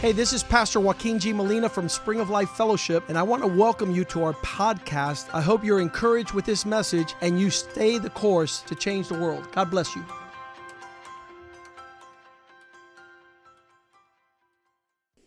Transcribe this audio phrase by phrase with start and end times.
[0.00, 1.30] Hey, this is Pastor Joaquin G.
[1.30, 5.28] Molina from Spring of Life Fellowship, and I want to welcome you to our podcast.
[5.34, 9.18] I hope you're encouraged with this message and you stay the course to change the
[9.18, 9.46] world.
[9.52, 10.02] God bless you.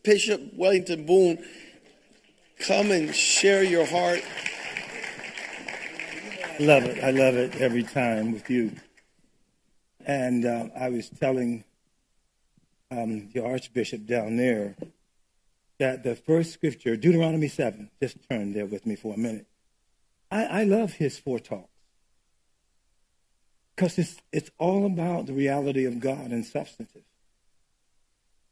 [0.01, 1.45] Bishop Wellington Boone,
[2.61, 4.23] come and share your heart.
[6.59, 7.03] I love it.
[7.03, 8.71] I love it every time with you.
[10.07, 11.63] And uh, I was telling
[13.01, 14.75] um, the Archbishop down there
[15.79, 19.47] that the first scripture, Deuteronomy 7, just turn there with me for a minute.
[20.31, 21.70] I, I love his four talks
[23.75, 27.03] because it's, it's all about the reality of God and substantive.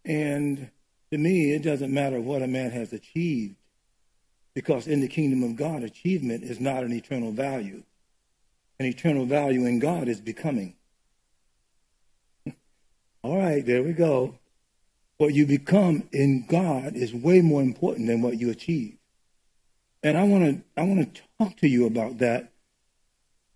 [0.04, 0.72] And
[1.12, 3.56] to me, it doesn't matter what a man has achieved,
[4.54, 7.84] because in the kingdom of God, achievement is not an eternal value.
[8.80, 10.76] An eternal value in God is becoming.
[13.24, 14.36] All right, there we go.
[15.18, 18.98] What you become in God is way more important than what you achieve.
[20.02, 22.52] And I want to I want to talk to you about that.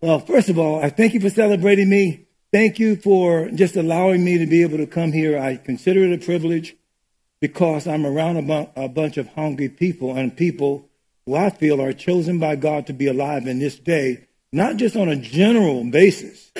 [0.00, 2.26] Well, first of all, I thank you for celebrating me.
[2.52, 5.36] Thank you for just allowing me to be able to come here.
[5.38, 6.76] I consider it a privilege
[7.40, 10.88] because I'm around a, bu- a bunch of hungry people and people
[11.26, 14.94] who I feel are chosen by God to be alive in this day, not just
[14.94, 16.52] on a general basis,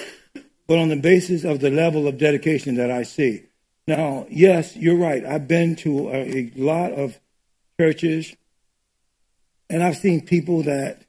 [0.67, 3.45] but on the basis of the level of dedication that I see.
[3.87, 5.25] Now, yes, you're right.
[5.25, 7.19] I've been to a, a lot of
[7.81, 8.35] churches
[9.71, 11.03] and I've seen people that,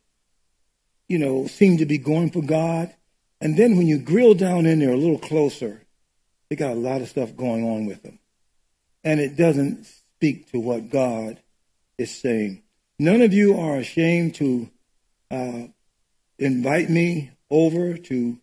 [1.08, 2.94] you know, seem to be going for God.
[3.41, 5.81] And then when you grill down in there a little closer,
[6.49, 8.19] they got a lot of stuff going on with them
[9.03, 11.39] and it doesn't speak to what God
[11.97, 12.61] is saying.
[12.99, 14.69] None of you are ashamed to
[15.31, 15.67] uh,
[16.38, 18.38] invite me over to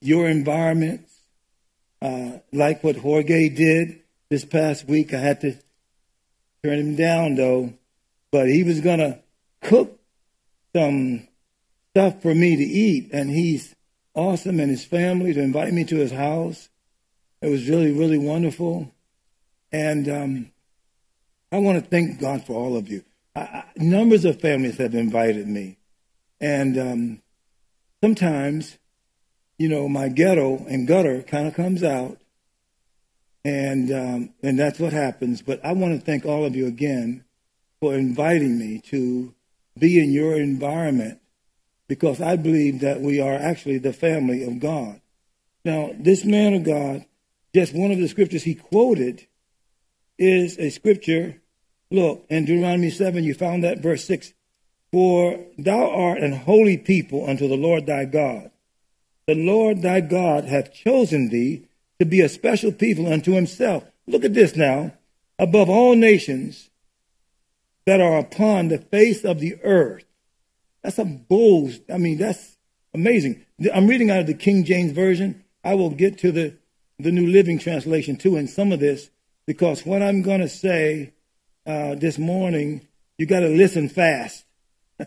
[0.00, 1.12] your environments,
[2.02, 5.12] uh, like what Jorge did this past week.
[5.12, 5.56] I had to
[6.62, 7.74] turn him down though,
[8.30, 9.20] but he was gonna
[9.62, 9.98] cook
[10.74, 11.26] some
[11.90, 13.74] stuff for me to eat, and he's
[14.14, 16.68] awesome and his family to invite me to his house.
[17.42, 18.92] It was really, really wonderful.
[19.72, 20.52] And um,
[21.52, 23.04] I want to thank God for all of you.
[23.34, 25.78] I, I, numbers of families have invited me.
[26.40, 27.22] And um,
[28.02, 28.78] sometimes,
[29.60, 32.16] you know, my ghetto and gutter kind of comes out.
[33.44, 35.42] And, um, and that's what happens.
[35.42, 37.24] But I want to thank all of you again
[37.78, 39.34] for inviting me to
[39.78, 41.20] be in your environment
[41.88, 45.02] because I believe that we are actually the family of God.
[45.62, 47.04] Now, this man of God,
[47.54, 49.26] just one of the scriptures he quoted
[50.16, 51.42] is a scripture.
[51.90, 54.32] Look, in Deuteronomy 7, you found that verse 6.
[54.90, 58.50] For thou art an holy people unto the Lord thy God.
[59.30, 61.68] The Lord thy God hath chosen thee
[62.00, 63.84] to be a special people unto himself.
[64.08, 64.94] Look at this now.
[65.38, 66.68] Above all nations
[67.86, 70.02] that are upon the face of the earth.
[70.82, 72.56] That's a bold, I mean, that's
[72.92, 73.46] amazing.
[73.72, 75.44] I'm reading out of the King James Version.
[75.62, 76.56] I will get to the,
[76.98, 79.10] the New Living Translation too in some of this
[79.46, 81.12] because what I'm going to say
[81.64, 84.44] uh, this morning, you got to listen fast.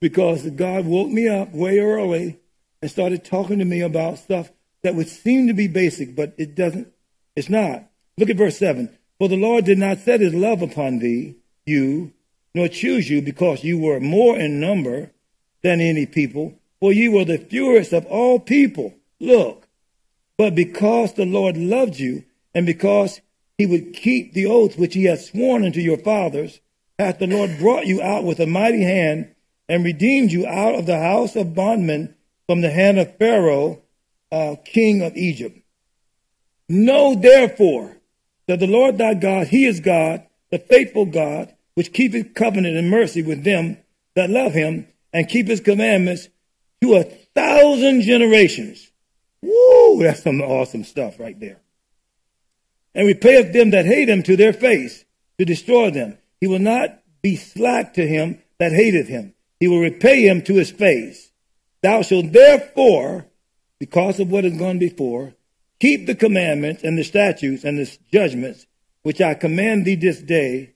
[0.00, 2.38] because God woke me up way early
[2.80, 4.50] and started talking to me about stuff
[4.82, 6.88] that would seem to be basic, but it doesn't,
[7.34, 7.84] it's not.
[8.16, 8.96] Look at verse 7.
[9.18, 12.12] For the Lord did not set his love upon thee, you,
[12.54, 15.10] nor choose you, because you were more in number
[15.62, 18.94] than any people, for you were the fewest of all people.
[19.20, 19.66] Look,
[20.36, 22.24] but because the Lord loved you,
[22.54, 23.20] and because
[23.58, 26.60] he would keep the oath which he had sworn unto your fathers,
[26.98, 29.34] hath the Lord brought you out with a mighty hand
[29.68, 32.14] and redeemed you out of the house of bondmen
[32.48, 33.82] from the hand of Pharaoh,
[34.32, 35.56] uh, king of Egypt.
[36.68, 37.98] Know therefore
[38.48, 42.90] that the Lord thy God, he is God, the faithful God, which keepeth covenant and
[42.90, 43.76] mercy with them
[44.16, 46.28] that love him and keep his commandments
[46.82, 48.90] to a thousand generations.
[49.42, 51.60] Woo, that's some awesome stuff right there
[52.98, 55.04] and repayeth them that hate him to their face
[55.38, 56.18] to destroy them.
[56.40, 59.34] He will not be slack to him that hateth him.
[59.60, 61.27] He will repay him to his face.
[61.82, 63.26] Thou shalt therefore,
[63.78, 65.34] because of what has gone before,
[65.80, 68.66] keep the commandments and the statutes and the judgments
[69.02, 70.74] which I command thee this day,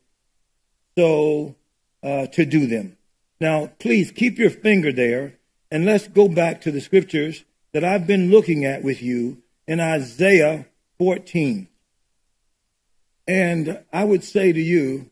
[0.97, 1.57] so
[2.03, 2.97] uh, to do them.
[3.41, 5.39] Now, please keep your finger there,
[5.71, 9.81] and let's go back to the scriptures that I've been looking at with you in
[9.81, 10.67] Isaiah
[10.99, 11.69] 14.
[13.27, 15.11] And I would say to you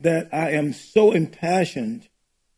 [0.00, 2.08] that I am so impassioned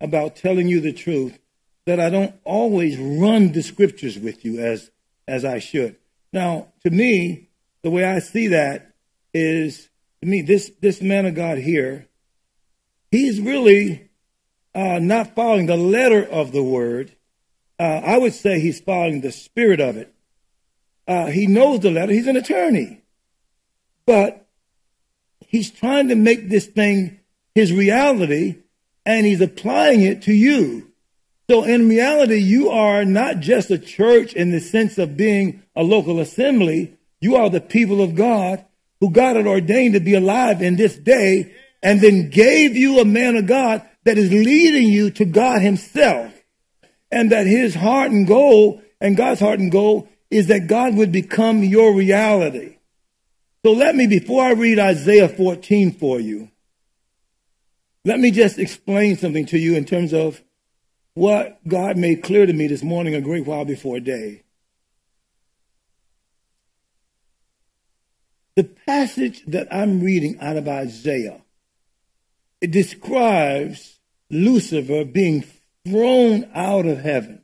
[0.00, 1.38] about telling you the truth
[1.86, 4.90] that I don't always run the scriptures with you as,
[5.26, 5.96] as I should.
[6.32, 7.48] Now, to me,
[7.82, 8.94] the way I see that
[9.34, 9.88] is
[10.22, 12.06] to me, this, this man of God here,
[13.10, 14.08] he's really
[14.72, 17.16] uh, not following the letter of the word.
[17.78, 20.14] Uh, I would say he's following the spirit of it.
[21.08, 22.12] Uh, he knows the letter.
[22.12, 23.02] He's an attorney.
[24.06, 24.46] But
[25.40, 27.18] he's trying to make this thing
[27.54, 28.58] his reality
[29.04, 30.91] and he's applying it to you.
[31.52, 35.82] So in reality, you are not just a church in the sense of being a
[35.82, 36.96] local assembly.
[37.20, 38.64] You are the people of God
[39.00, 43.04] who God had ordained to be alive in this day and then gave you a
[43.04, 46.32] man of God that is leading you to God himself.
[47.10, 51.12] And that his heart and goal and God's heart and goal is that God would
[51.12, 52.78] become your reality.
[53.62, 56.50] So let me, before I read Isaiah 14 for you,
[58.06, 60.42] let me just explain something to you in terms of
[61.14, 64.42] what God made clear to me this morning a great while before day.
[68.56, 71.42] The passage that I'm reading out of Isaiah,
[72.60, 73.98] it describes
[74.30, 75.44] Lucifer being
[75.86, 77.42] thrown out of heaven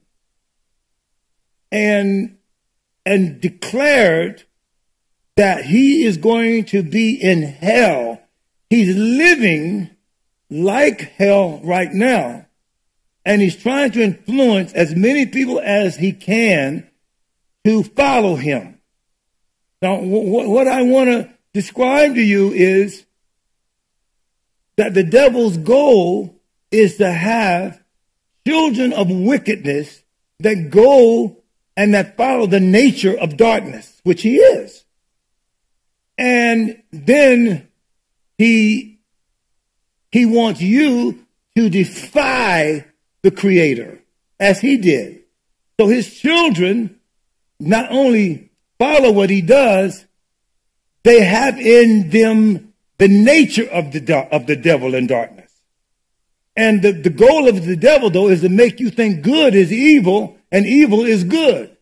[1.70, 2.36] and
[3.04, 4.44] and declared
[5.36, 8.20] that he is going to be in hell.
[8.68, 9.90] He's living
[10.50, 12.47] like hell right now.
[13.28, 16.88] And he's trying to influence as many people as he can
[17.62, 18.80] to follow him.
[19.82, 23.04] Now, what I want to describe to you is
[24.78, 26.40] that the devil's goal
[26.70, 27.82] is to have
[28.46, 30.02] children of wickedness
[30.38, 31.36] that go
[31.76, 34.84] and that follow the nature of darkness, which he is.
[36.16, 37.68] And then
[38.38, 39.00] he,
[40.10, 41.26] he wants you
[41.56, 42.86] to defy
[43.22, 44.00] the creator
[44.38, 45.22] as he did.
[45.78, 46.98] So his children
[47.60, 50.04] not only follow what he does,
[51.02, 55.50] they have in them the nature of the, of the devil and darkness.
[56.56, 59.72] And the, the goal of the devil, though, is to make you think good is
[59.72, 61.76] evil and evil is good.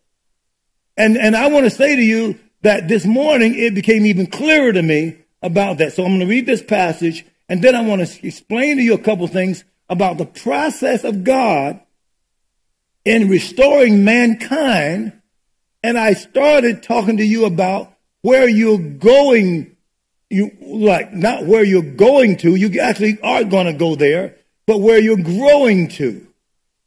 [0.98, 4.72] And, and I want to say to you that this morning it became even clearer
[4.72, 5.94] to me about that.
[5.94, 8.94] So I'm going to read this passage and then I want to explain to you
[8.94, 11.80] a couple things about the process of God
[13.04, 15.20] in restoring mankind.
[15.82, 17.92] And I started talking to you about
[18.22, 19.76] where you're going,
[20.28, 24.36] you like not where you're going to, you actually are going to go there,
[24.66, 26.26] but where you're growing to.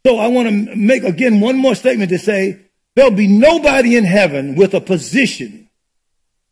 [0.06, 2.60] So I want to make again one more statement to say
[3.00, 5.70] There'll be nobody in heaven with a position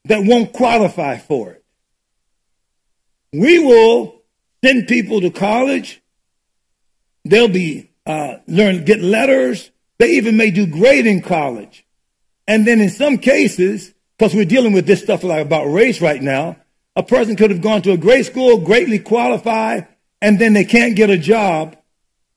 [0.05, 1.65] that won't qualify for it.
[3.33, 4.21] We will
[4.63, 6.01] send people to college.
[7.29, 9.71] They'll be uh, learn get letters.
[9.99, 11.85] They even may do great in college.
[12.47, 16.21] And then in some cases, because we're dealing with this stuff like about race right
[16.21, 16.57] now,
[16.95, 19.87] a person could have gone to a great school, greatly qualified,
[20.21, 21.75] and then they can't get a job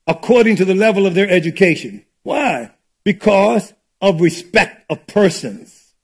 [0.06, 2.04] according to the level of their education.
[2.22, 2.70] Why?
[3.04, 5.94] Because of respect of persons.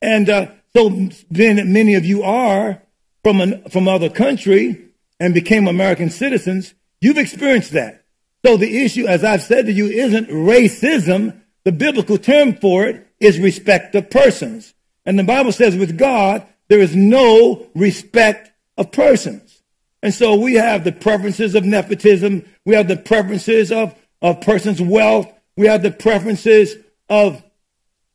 [0.00, 2.82] And uh, so then many of you are
[3.22, 4.86] from an, from other country
[5.18, 7.99] and became American citizens, you've experienced that.
[8.44, 11.40] So the issue, as I've said to you, isn't racism.
[11.64, 14.74] The biblical term for it is respect of persons.
[15.04, 19.62] And the Bible says with God, there is no respect of persons.
[20.02, 22.46] And so we have the preferences of nepotism.
[22.64, 25.30] We have the preferences of, of persons' wealth.
[25.56, 26.76] We have the preferences
[27.08, 27.42] of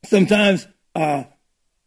[0.04, 1.24] sometimes uh,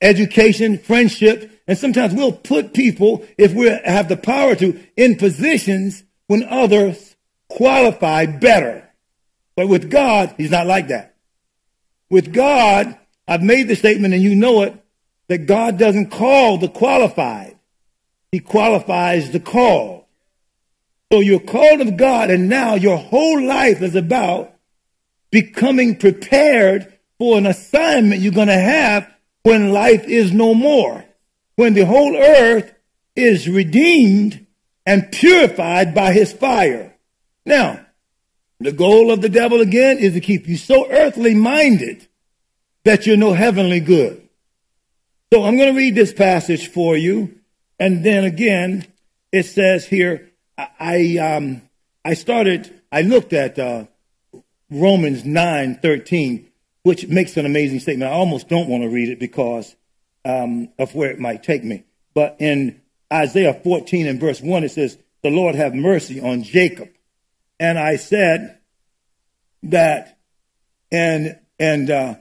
[0.01, 6.03] education, friendship, and sometimes we'll put people, if we have the power to, in positions
[6.27, 7.08] when others
[7.49, 8.89] qualify better.
[9.55, 11.15] But with God, He's not like that.
[12.09, 14.73] With God, I've made the statement and you know it,
[15.27, 17.57] that God doesn't call the qualified.
[18.31, 20.05] He qualifies the called.
[21.11, 24.53] So you're called of God and now your whole life is about
[25.31, 29.11] becoming prepared for an assignment you're going to have
[29.43, 31.05] when life is no more,
[31.55, 32.73] when the whole earth
[33.15, 34.45] is redeemed
[34.85, 36.88] and purified by his fire.
[37.49, 37.85] Now,
[38.59, 42.07] the goal of the devil again is to keep you so earthly minded
[42.85, 44.29] that you're no heavenly good.
[45.33, 47.39] So I'm going to read this passage for you.
[47.79, 48.85] And then again,
[49.31, 51.63] it says here, I, um,
[52.05, 53.85] I started, I looked at, uh,
[54.69, 56.49] Romans 9, 13
[56.83, 58.11] which makes an amazing statement.
[58.11, 59.75] I almost don't want to read it because
[60.23, 61.83] um, of where it might take me.
[62.13, 66.89] But in Isaiah 14 and verse 1, it says, The Lord have mercy on Jacob.
[67.59, 68.59] And I said
[69.63, 70.17] that,
[70.91, 72.15] and, and uh,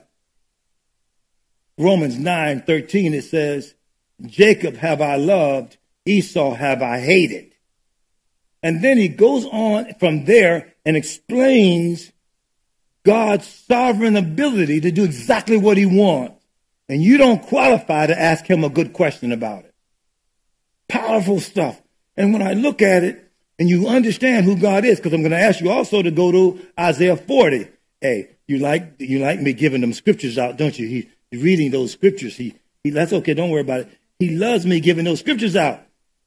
[1.77, 3.73] Romans 9 13, it says,
[4.25, 7.53] Jacob have I loved, Esau have I hated.
[8.61, 12.11] And then he goes on from there and explains
[13.05, 16.43] God's sovereign ability to do exactly what he wants.
[16.89, 19.73] And you don't qualify to ask him a good question about it.
[20.89, 21.81] Powerful stuff.
[22.17, 23.28] And when I look at it
[23.59, 26.31] and you understand who God is, because I'm going to ask you also to go
[26.31, 27.67] to Isaiah 40.
[28.01, 30.87] Hey, you like you like me giving them scriptures out, don't you?
[30.87, 32.37] He, he's reading those scriptures.
[32.37, 33.33] He, he that's okay.
[33.33, 33.89] Don't worry about it.
[34.17, 35.81] He loves me giving those scriptures out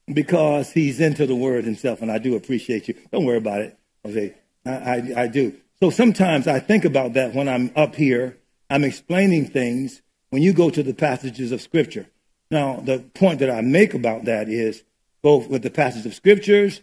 [0.06, 2.94] because he's into the word himself, and I do appreciate you.
[3.10, 4.34] Don't worry about it, Jose.
[4.66, 5.54] I, I, I do.
[5.80, 8.38] So sometimes I think about that when I'm up here.
[8.70, 12.06] I'm explaining things when you go to the passages of scripture.
[12.50, 14.84] Now, the point that I make about that is
[15.22, 16.82] both with the passage of scriptures,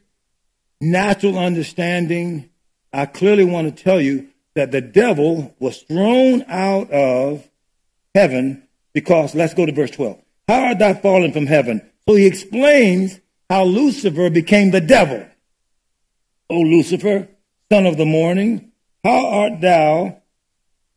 [0.82, 2.50] natural understanding.
[2.92, 7.48] I clearly want to tell you that the devil was thrown out of
[8.16, 10.22] heaven because, let's go to verse 12.
[10.48, 11.88] How art thou fallen from heaven?
[12.08, 13.20] So he explains
[13.50, 15.26] how Lucifer became the devil.
[16.50, 17.28] O Lucifer,
[17.72, 18.72] son of the morning,
[19.04, 20.22] how art thou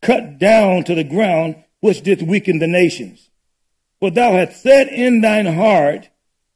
[0.01, 3.29] cut down to the ground, which didst weaken the nations?
[4.01, 6.09] For thou hast said in thine heart,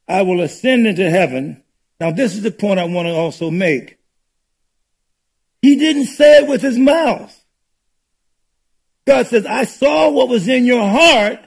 [0.07, 1.63] I will ascend into heaven.
[1.99, 3.97] Now, this is the point I want to also make.
[5.61, 7.33] He didn't say it with his mouth.
[9.05, 11.39] God says, I saw what was in your heart,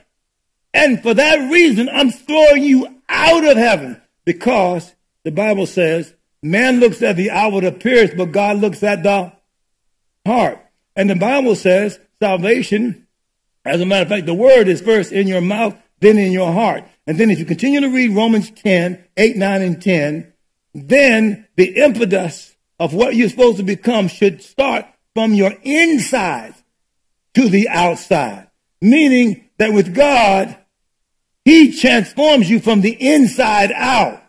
[0.73, 4.93] and for that reason, I'm throwing you out of heaven because
[5.23, 9.31] the Bible says, man looks at the outward appearance, but God looks at the
[10.25, 10.59] heart.
[10.95, 13.07] And the Bible says, salvation,
[13.63, 16.51] as a matter of fact, the word is first in your mouth, then in your
[16.51, 16.83] heart.
[17.05, 20.30] And then if you continue to read Romans 10, 8, 9, and 10,
[20.73, 26.53] then the impetus of what you're supposed to become should start from your inside
[27.33, 28.49] to the outside.
[28.81, 30.57] Meaning that with God,
[31.45, 34.21] He transforms you from the inside out.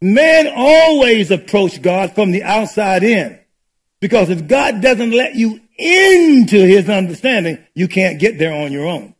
[0.00, 3.38] Man always approach God from the outside in.
[4.00, 8.86] Because if God doesn't let you into his understanding, you can't get there on your
[8.86, 9.14] own.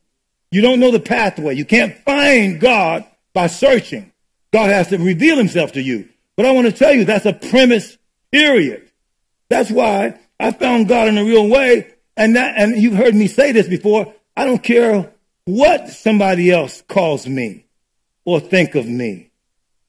[0.51, 1.55] You don't know the pathway.
[1.55, 4.13] You can't find God by searching.
[4.55, 6.09] God has to reveal himself to you.
[6.37, 7.99] But I want to tell you that's a premise
[8.35, 8.91] Period.
[9.49, 11.95] That's why I found God in a real way.
[12.17, 14.13] And that, and you've heard me say this before.
[14.37, 15.13] I don't care
[15.45, 17.67] what somebody else calls me
[18.25, 19.31] or think of me.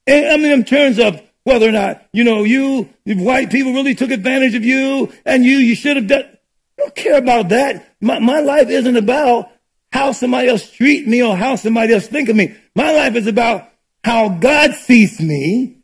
[0.06, 3.96] And I mean, in terms of whether or not, you know, you, white people really
[3.96, 6.22] took advantage of you and you, you should have done.
[6.22, 7.96] I don't care about that.
[8.00, 9.50] My, my life isn't about
[9.92, 12.54] how somebody else treat me or how somebody else think of me.
[12.76, 13.68] My life is about
[14.06, 15.78] how God sees me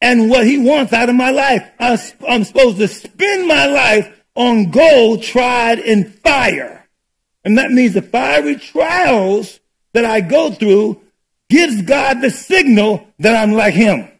[0.00, 1.64] and what he wants out of my life.
[1.78, 6.88] I'm supposed to spend my life on gold tried in fire.
[7.44, 9.60] And that means the fiery trials
[9.92, 11.02] that I go through
[11.48, 14.10] gives God the signal that I'm like him.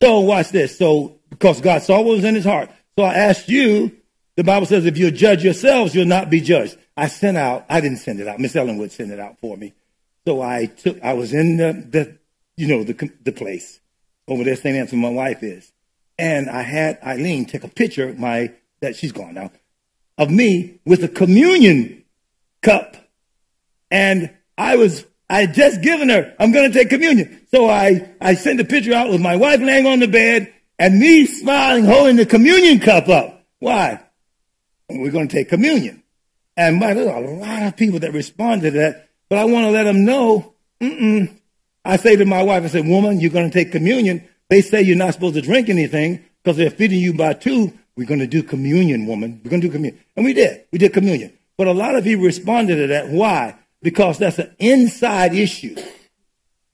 [0.00, 0.78] So watch this.
[0.78, 2.70] So because God saw what was in his heart.
[2.98, 3.94] So I asked you,
[4.36, 6.78] the Bible says if you judge yourselves, you'll not be judged.
[6.96, 8.38] I sent out, I didn't send it out.
[8.38, 9.74] Miss Ellen would send it out for me.
[10.26, 12.18] So I took, I was in the, the
[12.56, 13.80] you know, the, the place
[14.26, 14.76] over there St.
[14.76, 15.72] Anthony, my wife is.
[16.18, 19.52] And I had Eileen take a picture, my, that she's gone now,
[20.18, 22.04] of me with a communion
[22.62, 22.96] cup.
[23.90, 27.46] And I was, I had just given her, I'm going to take communion.
[27.52, 30.98] So I, I sent the picture out with my wife laying on the bed and
[30.98, 33.44] me smiling, holding the communion cup up.
[33.60, 34.00] Why?
[34.88, 36.02] We're going to take communion.
[36.56, 39.84] And my, a lot of people that responded to that, but I want to let
[39.84, 41.34] them know, mm-mm,
[41.84, 44.26] I say to my wife, I said, woman, you're going to take communion.
[44.48, 47.72] They say you're not supposed to drink anything because they're feeding you by two.
[47.96, 49.40] We're going to do communion, woman.
[49.42, 50.02] We're going to do communion.
[50.16, 50.64] And we did.
[50.70, 51.32] We did communion.
[51.56, 53.08] But a lot of people responded to that.
[53.08, 53.56] Why?
[53.82, 55.76] Because that's an inside issue.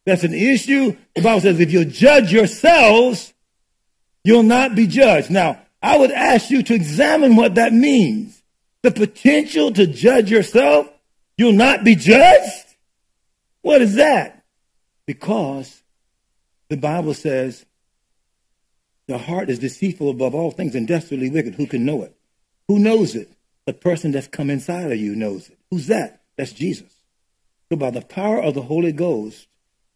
[0.05, 0.97] That's an issue.
[1.15, 3.33] The Bible says if you judge yourselves,
[4.25, 5.31] you'll not be judged.
[5.31, 8.43] Now, I would ask you to examine what that means.
[8.83, 10.89] The potential to judge yourself,
[11.43, 12.77] you'll not be judged?
[13.63, 14.45] What is that?
[15.07, 15.83] Because
[16.69, 17.67] the Bible says
[19.09, 21.57] the heart is deceitful above all things and desperately wicked.
[21.57, 22.17] Who can know it?
[22.69, 23.29] Who knows it?
[23.67, 25.59] The person that's come inside of you knows it.
[25.71, 26.23] Who's that?
[26.37, 26.93] That's Jesus.
[27.69, 29.49] So by the power of the Holy Ghost,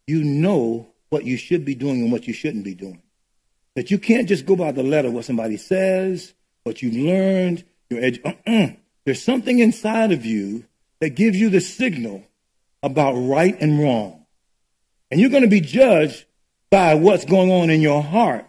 [0.09, 3.03] you know what you should be doing and what you shouldn't be doing.
[3.77, 6.35] That you can't just go by the letter what somebody says,
[6.65, 8.19] what you've learned, your edge.
[8.25, 8.69] Uh-uh.
[9.05, 10.65] There's something inside of you
[11.01, 12.25] that gives you the signal
[12.83, 14.27] about right and wrong.
[15.11, 16.25] And you're going to be judged
[16.71, 18.47] by what's going on in your heart.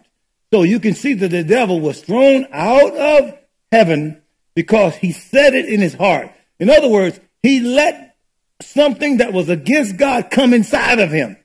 [0.52, 3.38] So you can see that the devil was thrown out of
[3.70, 4.22] heaven
[4.54, 6.32] because he said it in his heart.
[6.58, 8.16] In other words, he let
[8.60, 11.36] something that was against God come inside of him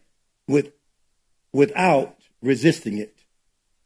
[0.48, 0.72] with
[1.52, 3.16] without resisting it.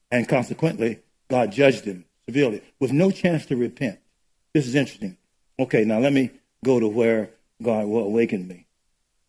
[0.10, 4.00] And consequently, God judged him severely with no chance to repent.
[4.54, 5.18] This is interesting.
[5.60, 6.32] Okay, now let me
[6.64, 8.68] go to where God will awaken me.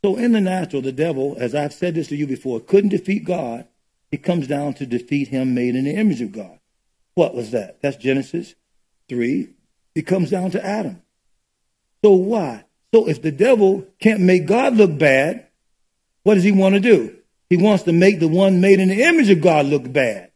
[0.04, 3.24] So in the natural, the devil, as I've said this to you before, couldn't defeat
[3.24, 3.66] God.
[4.10, 6.58] It comes down to defeat him made in the image of God.
[7.14, 7.82] What was that?
[7.82, 8.54] That's Genesis
[9.08, 9.48] 3.
[9.94, 11.02] It comes down to Adam.
[12.04, 12.64] So why?
[12.94, 15.48] So if the devil can't make God look bad,
[16.22, 17.16] what does he want to do?
[17.50, 20.30] He wants to make the one made in the image of God look bad.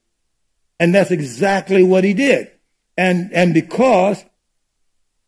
[0.80, 2.50] And that's exactly what he did.
[2.96, 4.25] And, and because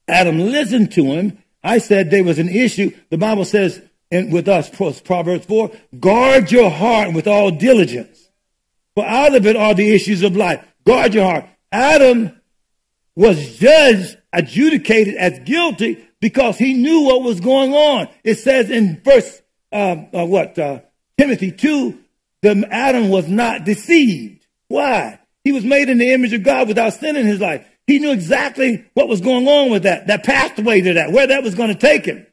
[0.09, 2.92] Adam listened to him, I said there was an issue.
[3.09, 3.80] The Bible says
[4.11, 8.28] in, with us, Proverbs 4, guard your heart with all diligence.
[8.94, 10.64] For out of it are the issues of life.
[10.87, 11.47] Guard your heart.
[11.73, 12.38] Adam
[13.16, 18.09] was judged, adjudicated as guilty because he knew what was going on.
[18.23, 19.42] It says in verse,
[19.73, 20.80] uh, uh, what, uh,
[21.18, 21.99] Timothy 2,
[22.42, 24.47] the Adam was not deceived.
[24.68, 25.18] Why?
[25.44, 27.66] He was made in the image of God without sin in his life.
[27.87, 31.43] He knew exactly what was going on with that, that pathway to that, where that
[31.43, 32.26] was going to take him.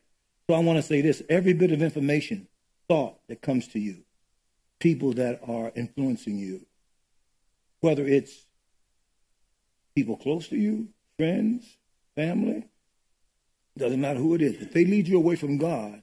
[0.49, 2.47] So I want to say this every bit of information,
[2.87, 4.03] thought that comes to you,
[4.79, 6.65] people that are influencing you,
[7.81, 8.45] whether it's
[9.95, 11.77] people close to you, friends,
[12.15, 12.65] family,
[13.77, 14.61] doesn't matter who it is.
[14.61, 16.01] If they lead you away from God,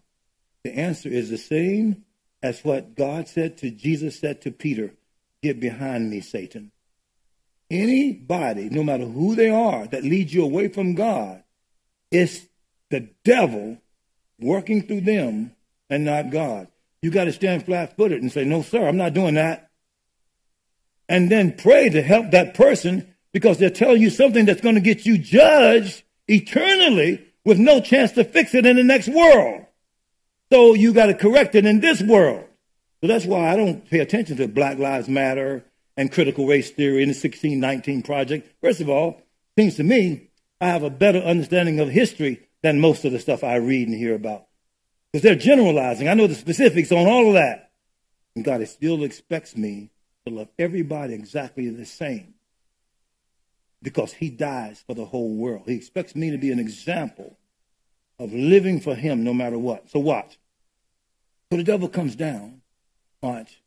[0.64, 2.04] the answer is the same
[2.42, 4.94] as what God said to Jesus said to Peter
[5.42, 6.72] Get behind me, Satan.
[7.70, 11.42] Anybody, no matter who they are, that leads you away from God,
[12.10, 12.46] it's
[12.90, 13.78] the devil
[14.40, 15.52] working through them
[15.90, 16.68] and not God.
[17.02, 19.70] You got to stand flat footed and say, No, sir, I'm not doing that.
[21.08, 24.80] And then pray to help that person because they're telling you something that's going to
[24.80, 29.64] get you judged eternally with no chance to fix it in the next world.
[30.50, 32.44] So you got to correct it in this world.
[33.00, 35.64] So that's why I don't pay attention to Black Lives Matter
[35.98, 38.54] and critical race theory in the 1619 Project.
[38.62, 39.20] First of all,
[39.58, 40.30] seems to me
[40.60, 43.96] I have a better understanding of history than most of the stuff I read and
[43.96, 44.46] hear about.
[45.12, 46.08] Because they're generalizing.
[46.08, 47.72] I know the specifics on all of that.
[48.36, 49.90] And God still expects me
[50.24, 52.34] to love everybody exactly the same
[53.82, 55.62] because he dies for the whole world.
[55.66, 57.36] He expects me to be an example
[58.20, 59.90] of living for him no matter what.
[59.90, 60.38] So watch.
[61.50, 62.60] So the devil comes down,
[63.20, 63.60] watch,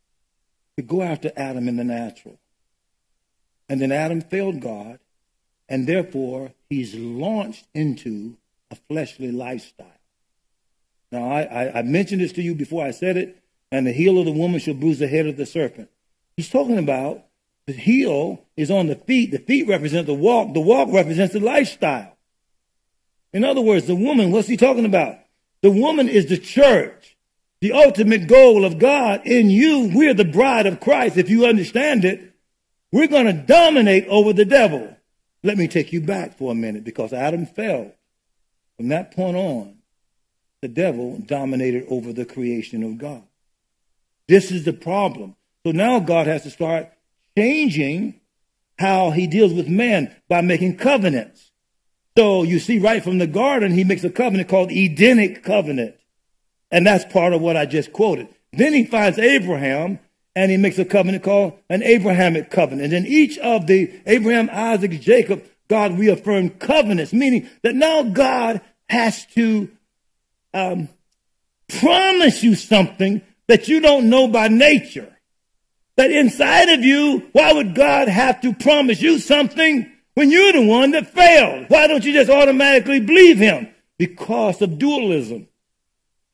[0.78, 2.40] to go after Adam in the natural.
[3.70, 5.00] And then Adam failed God,
[5.70, 8.38] and therefore he's launched into
[8.70, 9.88] a fleshly lifestyle.
[11.12, 13.38] Now, I, I, I mentioned this to you before I said it,
[13.72, 15.90] and the heel of the woman shall bruise the head of the serpent.
[16.36, 17.26] He's talking about
[17.68, 19.32] the heel is on the feet.
[19.32, 20.54] The feet represent the walk.
[20.54, 22.18] The walk represents the lifestyle.
[23.34, 25.18] In other words, the woman, what's he talking about?
[25.62, 27.11] The woman is the church.
[27.62, 29.92] The ultimate goal of God in you.
[29.94, 31.18] We're the bride of Christ.
[31.18, 32.34] If you understand it,
[32.92, 34.98] we're going to dominate over the devil.
[35.44, 37.94] Let me take you back for a minute because Adam fell.
[38.78, 39.78] From that point on,
[40.62, 43.24] the devil dominated over the creation of God.
[44.28, 45.36] This is the problem.
[45.66, 46.90] So now God has to start
[47.38, 48.20] changing
[48.80, 51.52] how he deals with man by making covenants.
[52.18, 55.96] So you see, right from the garden, he makes a covenant called Edenic covenant.
[56.72, 58.28] And that's part of what I just quoted.
[58.54, 60.00] Then he finds Abraham
[60.36, 62.94] and he makes a covenant called an Abrahamic covenant.
[62.94, 68.62] And in each of the Abraham, Isaac, Jacob, God reaffirmed covenants, meaning that now God
[68.90, 69.70] has to
[70.54, 70.90] um,
[71.68, 75.18] promise you something that you don't know by nature
[76.02, 80.66] that inside of you, why would God have to promise you something when you're the
[80.66, 81.66] one that failed?
[81.70, 83.70] Why don't you just automatically believe him?
[83.98, 85.48] Because of dualism.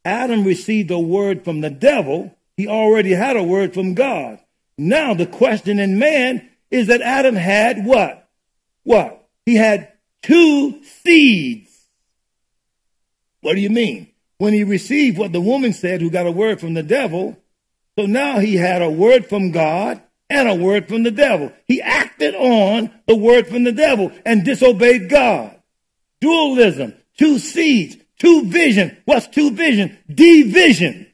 [0.07, 2.33] Adam received a word from the devil.
[2.55, 4.39] He already had a word from God.
[4.77, 8.29] Now the question in man is that Adam had what?
[8.83, 9.27] What?
[9.45, 9.91] He had
[10.21, 11.87] two seeds.
[13.41, 14.07] What do you mean?
[14.37, 17.35] When he received what the woman said, who got a word from the devil,
[17.99, 21.51] so now he had a word from God and a word from the devil.
[21.65, 25.59] He acted on the word from the devil and disobeyed God.
[26.21, 28.97] Dualism, two seeds, two vision.
[29.05, 29.97] What's two vision?
[30.13, 31.07] Division.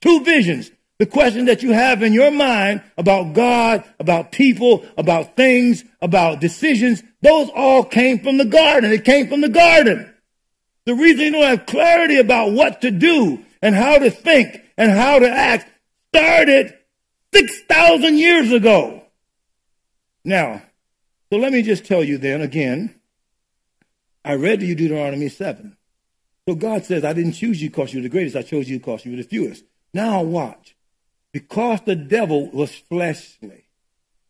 [0.00, 0.70] Two visions.
[0.98, 6.40] The question that you have in your mind about God, about people, about things, about
[6.40, 8.92] decisions, those all came from the garden.
[8.92, 10.10] It came from the garden.
[10.86, 14.90] The reason you don't have clarity about what to do and how to think and
[14.90, 15.68] how to act
[16.08, 16.72] started
[17.34, 19.02] 6,000 years ago.
[20.24, 20.62] Now,
[21.30, 22.94] so let me just tell you then again,
[24.24, 25.75] I read to you Deuteronomy 7.
[26.48, 28.36] So God says, I didn't choose you because you were the greatest.
[28.36, 29.64] I chose you because you were the fewest.
[29.92, 30.76] Now watch.
[31.36, 33.64] because the devil was fleshly.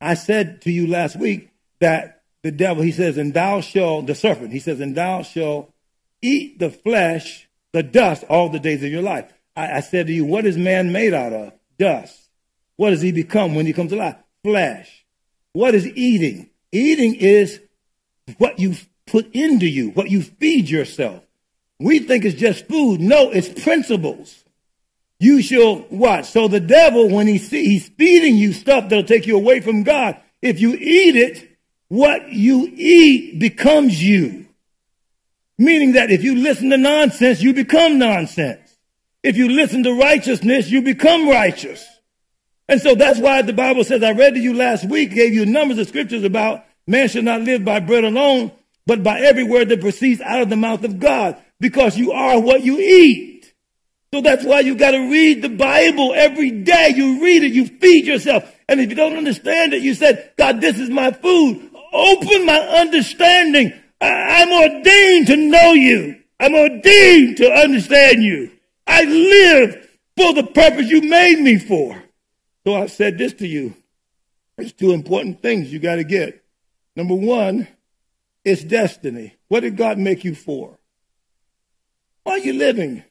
[0.01, 4.15] I said to you last week that the devil, he says, and thou shalt, the
[4.17, 5.73] serpent, he says, and thou shalt
[6.21, 9.33] eat the flesh, the dust, all the days of your life.
[9.55, 11.53] I, I said to you, what is man made out of?
[11.79, 12.29] Dust.
[12.75, 14.17] What does he become when he comes alive?
[14.43, 15.07] Flesh.
[15.53, 16.51] What is eating?
[16.73, 17.61] Eating is
[18.39, 18.75] what you
[19.07, 21.23] put into you, what you feed yourself.
[21.79, 23.01] We think it's just food.
[23.01, 24.45] No, it's principles.
[25.19, 26.27] You shall watch.
[26.27, 29.83] So the devil, when he see, he's feeding you stuff that'll take you away from
[29.83, 30.21] God.
[30.43, 31.57] If you eat it,
[31.89, 34.47] what you eat becomes you.
[35.59, 38.77] Meaning that if you listen to nonsense, you become nonsense.
[39.23, 41.85] If you listen to righteousness, you become righteous.
[42.69, 45.47] And so that's why the Bible says, I read to you last week, gave you
[45.47, 48.53] numbers of scriptures about man should not live by bread alone,
[48.87, 52.41] but by every word that proceeds out of the mouth of God, because you are
[52.41, 53.53] what you eat.
[54.13, 56.93] So that's why you got to read the Bible every day.
[56.95, 58.51] You read it, you feed yourself.
[58.69, 61.71] And if you don't understand it, you said, God, this is my food.
[61.93, 63.73] Open my understanding.
[64.01, 66.17] I- I'm ordained to know you.
[66.39, 68.53] I'm ordained to understand you.
[68.87, 72.03] I live for the purpose you made me for.
[72.67, 73.75] So I said this to you.
[74.57, 76.43] There's two important things you got to get.
[76.95, 77.69] Number one,
[78.45, 79.35] it's destiny.
[79.49, 80.79] What did God make you for?
[82.27, 83.05] Are you living?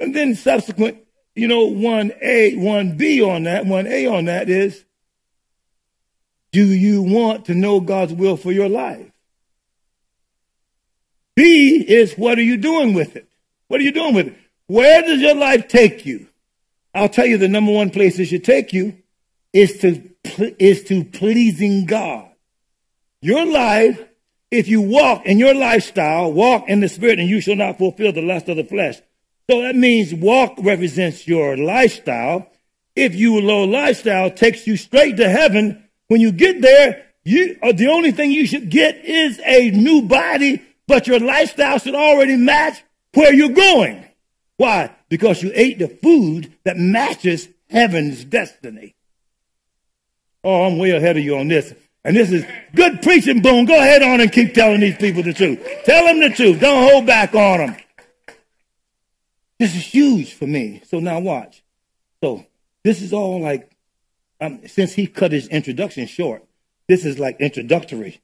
[0.00, 0.98] And then subsequent,
[1.34, 4.84] you know, 1A, 1B on that, 1A on that is,
[6.50, 9.10] do you want to know God's will for your life?
[11.34, 13.28] B is, what are you doing with it?
[13.68, 14.36] What are you doing with it?
[14.66, 16.28] Where does your life take you?
[16.94, 18.96] I'll tell you the number one place it should take you
[19.52, 20.02] is to,
[20.58, 22.30] is to pleasing God.
[23.20, 24.02] Your life,
[24.50, 28.12] if you walk in your lifestyle, walk in the spirit and you shall not fulfill
[28.12, 28.96] the lust of the flesh.
[29.50, 32.50] So that means walk represents your lifestyle.
[32.94, 37.72] If you low lifestyle takes you straight to heaven, when you get there, you uh,
[37.72, 42.36] the only thing you should get is a new body, but your lifestyle should already
[42.36, 42.82] match
[43.14, 44.04] where you're going.
[44.56, 44.94] Why?
[45.08, 48.94] Because you ate the food that matches heaven's destiny.
[50.42, 51.74] Oh, I'm way ahead of you on this.
[52.06, 53.64] And this is good preaching, Boone.
[53.64, 55.58] Go ahead on and keep telling these people the truth.
[55.84, 56.60] Tell them the truth.
[56.60, 57.76] Don't hold back on them.
[59.58, 60.82] This is huge for me.
[60.86, 61.64] So now watch.
[62.22, 62.46] So
[62.84, 63.72] this is all like,
[64.40, 66.44] um, since he cut his introduction short,
[66.86, 68.20] this is like introductory.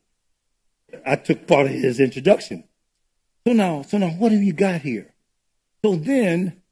[1.04, 2.62] I took part of his introduction.
[3.44, 5.12] So now, so now what have you got here?
[5.84, 6.62] So then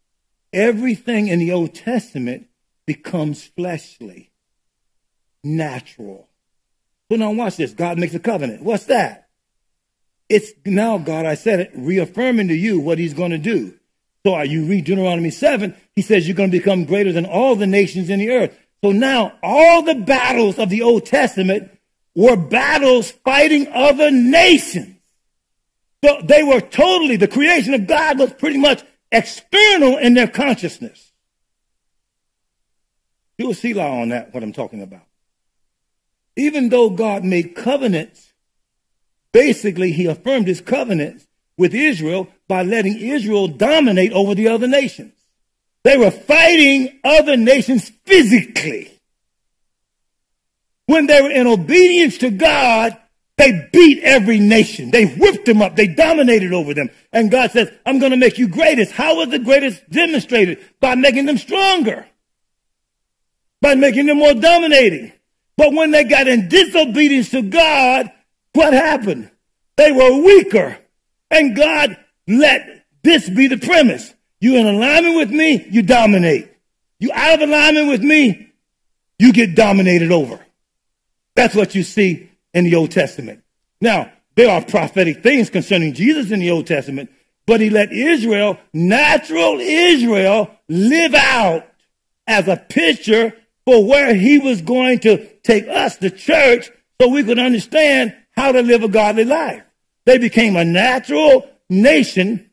[0.53, 2.47] everything in the Old Testament
[2.87, 4.31] becomes fleshly,
[5.43, 6.30] natural.
[7.11, 7.73] So now watch this.
[7.73, 8.63] God makes a covenant.
[8.63, 9.29] What's that?
[10.29, 13.75] It's now, God, I said it, reaffirming to you what he's going to do.
[14.25, 17.57] So are you read Deuteronomy 7, he says you're going to become greater than all
[17.57, 18.57] the nations in the earth.
[18.85, 21.71] So now all the battles of the Old Testament
[22.15, 24.97] were battles fighting other nations.
[26.05, 31.13] So they were totally, the creation of God was pretty much external in their consciousness.
[33.39, 35.03] Do a Selah on that, what I'm talking about.
[36.37, 38.33] Even though God made covenants,
[39.33, 45.13] basically he affirmed his covenants with Israel by letting Israel dominate over the other nations.
[45.85, 48.91] They were fighting other nations physically.
[50.87, 52.97] When they were in obedience to God,
[53.37, 54.91] they beat every nation.
[54.91, 55.75] They whipped them up.
[55.75, 56.91] They dominated over them.
[57.13, 58.93] And God says, I'm going to make you greatest.
[58.93, 60.59] How was the greatest demonstrated?
[60.81, 62.07] By making them stronger.
[63.63, 65.13] By making them more dominating.
[65.61, 68.11] But when they got in disobedience to God,
[68.55, 69.31] what happened?
[69.77, 70.79] They were weaker.
[71.31, 74.15] And God let this be the premise.
[74.41, 76.51] You in alignment with me, you dominate.
[76.99, 78.53] You out of alignment with me,
[79.19, 80.41] you get dominated over.
[81.37, 83.45] That's what you see in the Old Testament.
[83.83, 87.11] Now, there are prophetic things concerning Jesus in the Old Testament,
[87.45, 91.67] but he let Israel, natural Israel, live out
[92.27, 93.35] as a picture
[93.67, 98.53] for where he was going to take us, the church, so we could understand how
[98.53, 99.63] to live a godly life.
[100.05, 102.51] They became a natural nation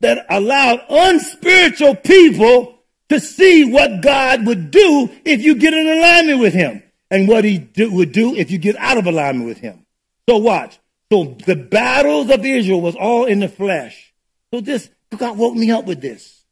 [0.00, 2.78] that allowed unspiritual people
[3.08, 7.44] to see what God would do if you get in alignment with him and what
[7.44, 9.86] he do, would do if you get out of alignment with him.
[10.28, 10.78] So watch.
[11.10, 14.12] So the battles of Israel was all in the flesh.
[14.52, 16.44] So this, God woke me up with this.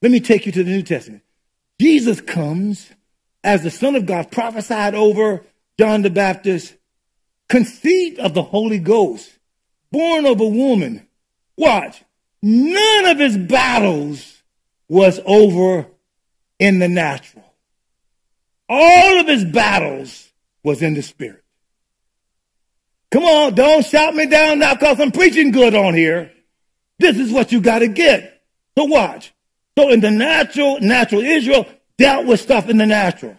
[0.00, 1.22] Let me take you to the New Testament.
[1.80, 2.88] Jesus comes
[3.44, 5.44] as the Son of God prophesied over
[5.78, 6.74] John the Baptist,
[7.48, 9.30] conceived of the Holy Ghost,
[9.90, 11.06] born of a woman.
[11.56, 12.02] Watch.
[12.42, 14.42] None of his battles
[14.88, 15.86] was over
[16.58, 17.44] in the natural.
[18.68, 20.30] All of his battles
[20.62, 21.42] was in the spirit.
[23.10, 26.30] Come on, don't shout me down now because I'm preaching good on here.
[26.98, 28.42] This is what you got to get.
[28.76, 29.32] So watch.
[29.78, 31.66] So in the natural, natural Israel
[31.98, 33.36] dealt with stuff in the natural.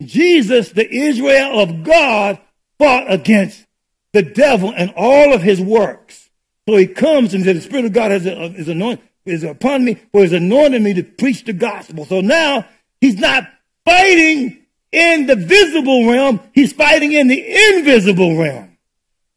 [0.00, 2.38] Jesus, the Israel of God,
[2.78, 3.66] fought against
[4.12, 6.30] the devil and all of his works.
[6.68, 9.84] So he comes and says, the Spirit of God has, uh, is anointed, is upon
[9.84, 12.04] me, for he's anointed me to preach the gospel.
[12.04, 12.66] So now
[13.00, 13.48] he's not
[13.84, 14.58] fighting
[14.92, 18.76] in the visible realm, he's fighting in the invisible realm.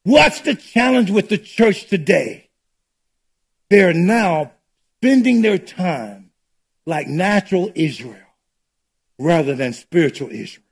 [0.03, 2.49] What's the challenge with the church today?
[3.69, 4.51] They're now
[4.97, 6.31] spending their time
[6.85, 8.24] like natural Israel
[9.17, 10.63] rather than spiritual Israel.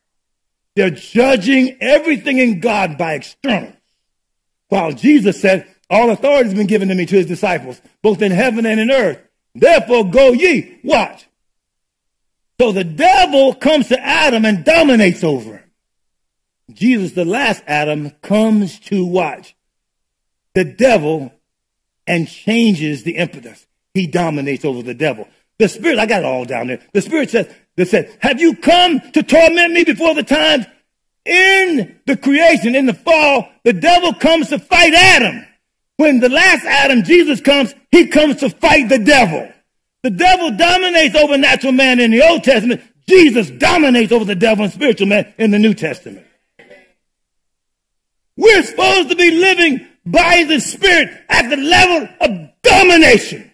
[0.75, 3.75] They're judging everything in God by externals.
[4.69, 8.32] While Jesus said, all authority has been given to me to his disciples, both in
[8.32, 9.19] heaven and in earth.
[9.53, 10.79] Therefore go ye.
[10.84, 11.27] Watch.
[12.60, 15.71] So the devil comes to Adam and dominates over him.
[16.71, 19.56] Jesus, the last Adam, comes to watch
[20.56, 21.34] the devil
[22.08, 23.67] and changes the impetus.
[23.93, 25.27] He dominates over the devil.
[25.60, 26.82] The spirit, I got it all down there.
[26.93, 30.66] The spirit says, that said, have you come to torment me before the times?
[31.26, 35.46] In the creation, in the fall, the devil comes to fight Adam.
[35.98, 39.50] When the last Adam, Jesus comes, he comes to fight the devil.
[40.02, 42.82] The devil dominates over natural man in the Old Testament.
[43.08, 46.26] Jesus dominates over the devil and spiritual man in the New Testament.
[48.36, 53.52] We're supposed to be living by the Spirit at the level of domination.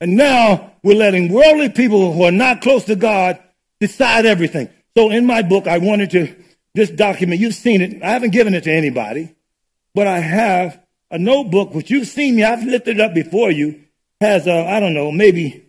[0.00, 3.38] And now we're letting worldly people who are not close to God
[3.78, 4.70] decide everything.
[4.96, 6.34] So in my book, I wanted to,
[6.74, 8.02] this document, you've seen it.
[8.02, 9.36] I haven't given it to anybody,
[9.94, 12.42] but I have a notebook, which you've seen me.
[12.42, 13.84] I've lifted up before you.
[14.22, 15.66] Has, uh, I don't know, maybe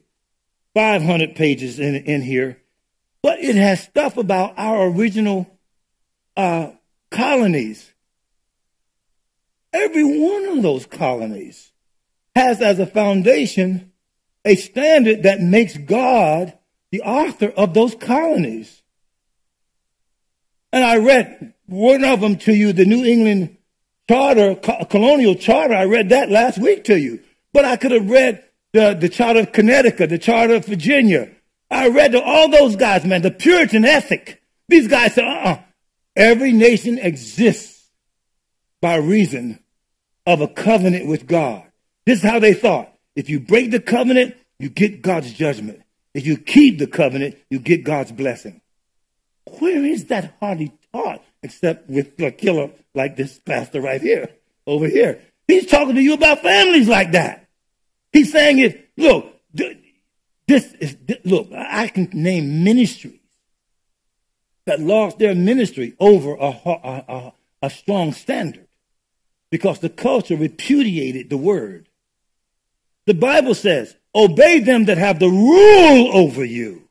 [0.73, 2.57] 500 pages in, in here.
[3.21, 5.59] But it has stuff about our original
[6.37, 6.71] uh,
[7.11, 7.91] colonies.
[9.73, 11.73] Every one of those colonies
[12.35, 13.91] has as a foundation
[14.45, 16.57] a standard that makes God
[16.91, 18.81] the author of those colonies.
[20.71, 23.57] And I read one of them to you, the New England
[24.09, 25.75] Charter, Colonial Charter.
[25.75, 27.21] I read that last week to you.
[27.53, 31.29] But I could have read the, the Charter of Connecticut, the Charter of Virginia.
[31.69, 34.41] I read the, all those guys, man, the Puritan ethic.
[34.67, 35.59] These guys said, uh-uh.
[36.15, 37.87] Every nation exists
[38.81, 39.59] by reason
[40.25, 41.63] of a covenant with God.
[42.05, 42.88] This is how they thought.
[43.19, 45.81] If you break the covenant, you get God's judgment.
[46.13, 48.61] If you keep the covenant, you get God's blessing.
[49.59, 54.29] Where is that hardly taught except with a killer like this pastor right here,
[54.65, 55.21] over here?
[55.49, 57.49] He's talking to you about families like that.
[58.13, 59.25] He's saying it, look,
[60.47, 63.19] this is, look, I can name ministries
[64.63, 68.69] that lost their ministry over a, a, a, a strong standard
[69.51, 71.88] because the culture repudiated the word.
[73.09, 76.87] The Bible says, obey them that have the rule over you,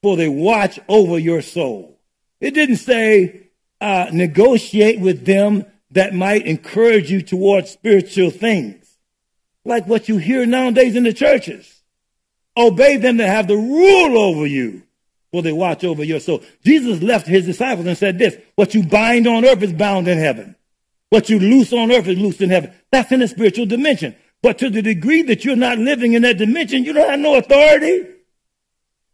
[0.00, 1.98] for they watch over your soul.
[2.40, 3.50] It didn't say,
[3.82, 8.96] uh, negotiate with them that might encourage you towards spiritual things,
[9.66, 11.82] like what you hear nowadays in the churches.
[12.56, 14.84] Obey them that have the rule over you,
[15.32, 16.42] for they watch over your soul.
[16.64, 20.16] Jesus left his disciples and said this, what you bind on earth is bound in
[20.16, 20.56] heaven.
[21.10, 22.72] What you loose on earth is loosed in heaven.
[22.90, 24.16] That's in the spiritual dimension.
[24.42, 27.36] But to the degree that you're not living in that dimension, you don't have no
[27.36, 28.06] authority.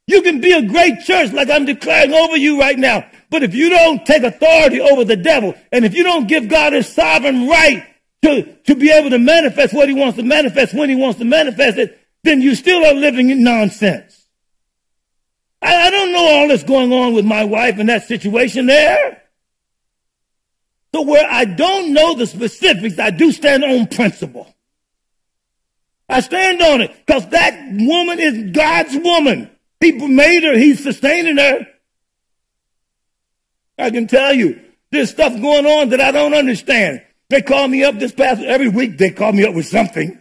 [0.06, 3.04] You can be a great church like I'm declaring over you right now.
[3.28, 6.74] But if you don't take authority over the devil, and if you don't give God
[6.74, 7.84] his sovereign right
[8.22, 11.24] to, to be able to manifest what he wants to manifest when he wants to
[11.24, 14.26] manifest it, then you still are living in nonsense.
[15.60, 19.22] I, I don't know all that's going on with my wife in that situation there.
[20.94, 24.55] So where I don't know the specifics, I do stand on principle.
[26.08, 29.50] I stand on it because that woman is God's woman.
[29.80, 30.56] He made her.
[30.56, 31.66] He's sustaining her.
[33.78, 37.02] I can tell you, there's stuff going on that I don't understand.
[37.28, 40.18] They call me up this past, every week they call me up with something.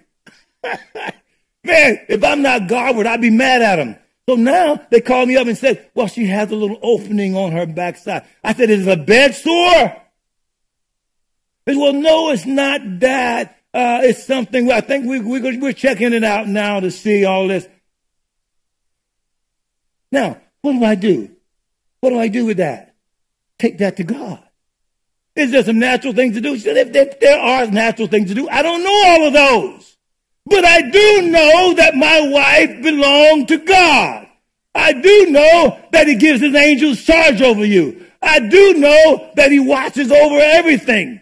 [0.64, 3.96] Man, if I'm not Godward, I'd be mad at them.
[4.28, 7.52] So now they call me up and said, well, she has a little opening on
[7.52, 8.26] her backside.
[8.44, 10.02] I said, is it a bed sore?
[11.66, 15.74] They said, well, no, it's not that uh, it's something I think we, we, we're
[15.74, 17.68] checking it out now to see all this.
[20.14, 21.36] Now, what do I do?
[22.00, 22.96] What do I do with that?
[23.60, 24.42] Take that to God.
[25.36, 26.54] Is there some natural things to do?
[26.56, 29.98] If there, are natural things to do, I don't know all of those.
[30.46, 34.30] But I do know that my wife belonged to God.
[34.74, 38.06] I do know that he gives his angels charge over you.
[38.22, 41.20] I do know that he watches over everything.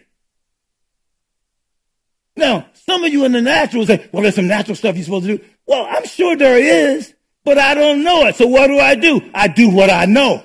[2.36, 5.26] Now, some of you in the natural say, well, there's some natural stuff you're supposed
[5.26, 5.44] to do.
[5.66, 8.36] Well, I'm sure there is, but I don't know it.
[8.36, 9.30] So what do I do?
[9.34, 10.42] I do what I know.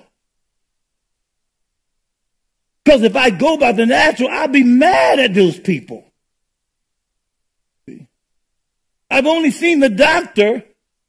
[2.84, 6.06] Because if I go by the natural, I'll be mad at those people.
[9.12, 10.64] I've only seen the doctor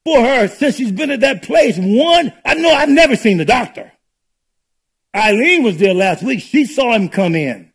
[0.05, 1.77] for her since she's been at that place.
[1.79, 3.93] One, I know I've never seen the doctor.
[5.15, 6.41] Eileen was there last week.
[6.41, 7.70] She saw him come in.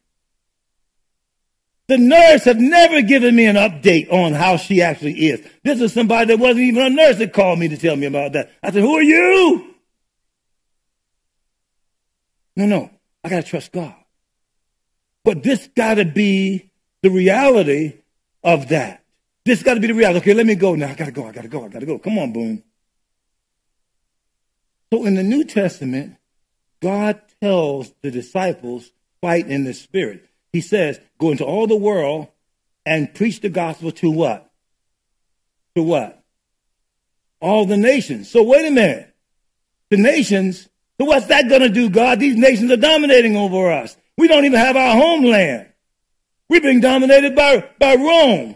[1.88, 5.48] The nurse have never given me an update on how she actually is.
[5.64, 8.34] This is somebody that wasn't even a nurse that called me to tell me about
[8.34, 8.52] that.
[8.64, 9.76] I said, who are you?
[12.56, 12.90] No, no,
[13.24, 13.94] I got to trust God.
[15.24, 16.72] But this got to be
[17.04, 18.02] the reality
[18.44, 19.04] of that.
[19.44, 20.20] This got to be the reality.
[20.20, 20.88] Okay, let me go now.
[20.88, 21.28] I got to go.
[21.28, 21.66] I got to go.
[21.66, 22.00] I got to go.
[22.00, 22.64] Come on, Boone.
[24.92, 26.16] So in the New Testament,
[26.82, 30.28] God tells the disciples, fight in the spirit.
[30.56, 32.30] He says, go into all the world
[32.86, 34.50] and preach the gospel to what?
[35.76, 36.24] To what?
[37.42, 38.32] All the nations.
[38.32, 39.14] So wait a minute.
[39.90, 42.22] The nations, so what's that going to do, God?
[42.22, 43.98] These nations are dominating over us.
[44.18, 45.68] We don't even have our homeland.
[46.48, 48.56] We're being dominated by, by Rome.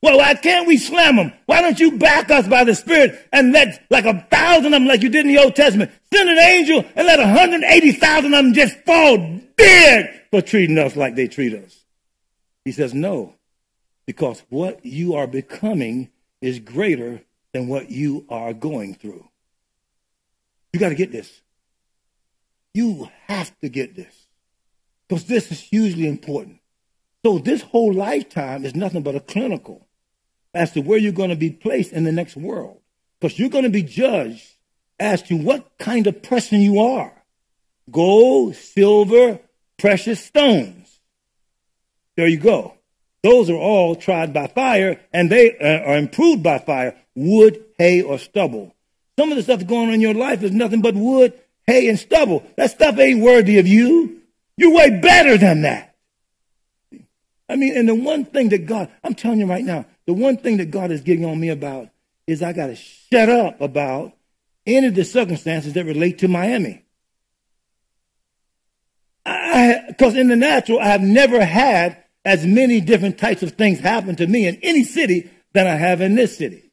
[0.00, 1.34] Well, why can't we slam them?
[1.44, 4.86] Why don't you back us by the Spirit and let like a thousand of them,
[4.86, 8.54] like you did in the Old Testament, send an angel and let 180,000 of them
[8.54, 9.18] just fall
[9.58, 11.84] dead for treating us like they treat us?
[12.64, 13.34] He says, no,
[14.06, 16.10] because what you are becoming
[16.40, 19.28] is greater than what you are going through.
[20.72, 21.40] You got to get this.
[22.74, 24.26] You have to get this
[25.08, 26.58] because this is hugely important.
[27.24, 29.86] So this whole lifetime is nothing but a clinical
[30.52, 32.80] as to where you're going to be placed in the next world.
[33.18, 34.46] Because you're going to be judged
[35.00, 37.12] as to what kind of person you are.
[37.90, 39.40] Gold, silver,
[39.78, 41.00] precious stones.
[42.16, 42.74] There you go.
[43.22, 46.96] Those are all tried by fire and they uh, are improved by fire.
[47.14, 48.74] Wood, hay, or stubble.
[49.18, 51.32] Some of the stuff going on in your life is nothing but wood,
[51.66, 52.44] hay, and stubble.
[52.56, 54.22] That stuff ain't worthy of you.
[54.56, 55.94] You're way better than that.
[57.48, 60.36] I mean, and the one thing that God, I'm telling you right now, the one
[60.36, 61.88] thing that God is getting on me about
[62.26, 64.12] is I got to shut up about
[64.66, 66.82] any of the circumstances that relate to Miami.
[69.88, 74.16] Because in the natural, I have never had as many different types of things happen
[74.16, 76.70] to me in any city than I have in this city.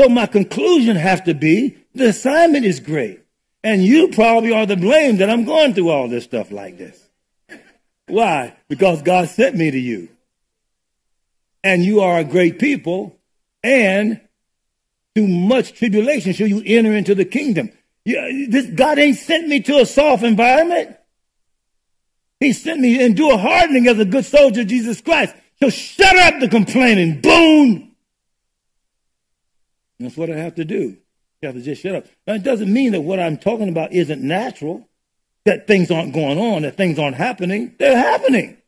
[0.00, 3.20] So my conclusion has to be the assignment is great.
[3.62, 7.00] And you probably are the blame that I'm going through all this stuff like this.
[8.08, 8.56] Why?
[8.68, 10.08] Because God sent me to you
[11.64, 13.16] and you are a great people,
[13.62, 14.20] and
[15.14, 17.70] through much tribulation shall you enter into the kingdom.
[18.04, 20.94] this, God ain't sent me to a soft environment.
[22.44, 25.34] He sent me and do a hardening as a good soldier Jesus Christ.
[25.62, 27.20] So shut up the complaining.
[27.22, 27.92] Boom.
[29.98, 30.98] That's what I have to do.
[31.40, 32.06] You have to just shut up.
[32.26, 34.86] Now, it doesn't mean that what I'm talking about isn't natural,
[35.44, 37.74] that things aren't going on, that things aren't happening.
[37.78, 38.58] They're happening.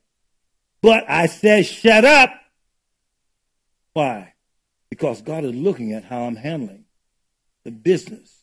[0.81, 2.31] But I said, shut up.
[3.93, 4.35] Why?
[4.89, 6.85] Because God is looking at how I'm handling
[7.65, 8.43] the business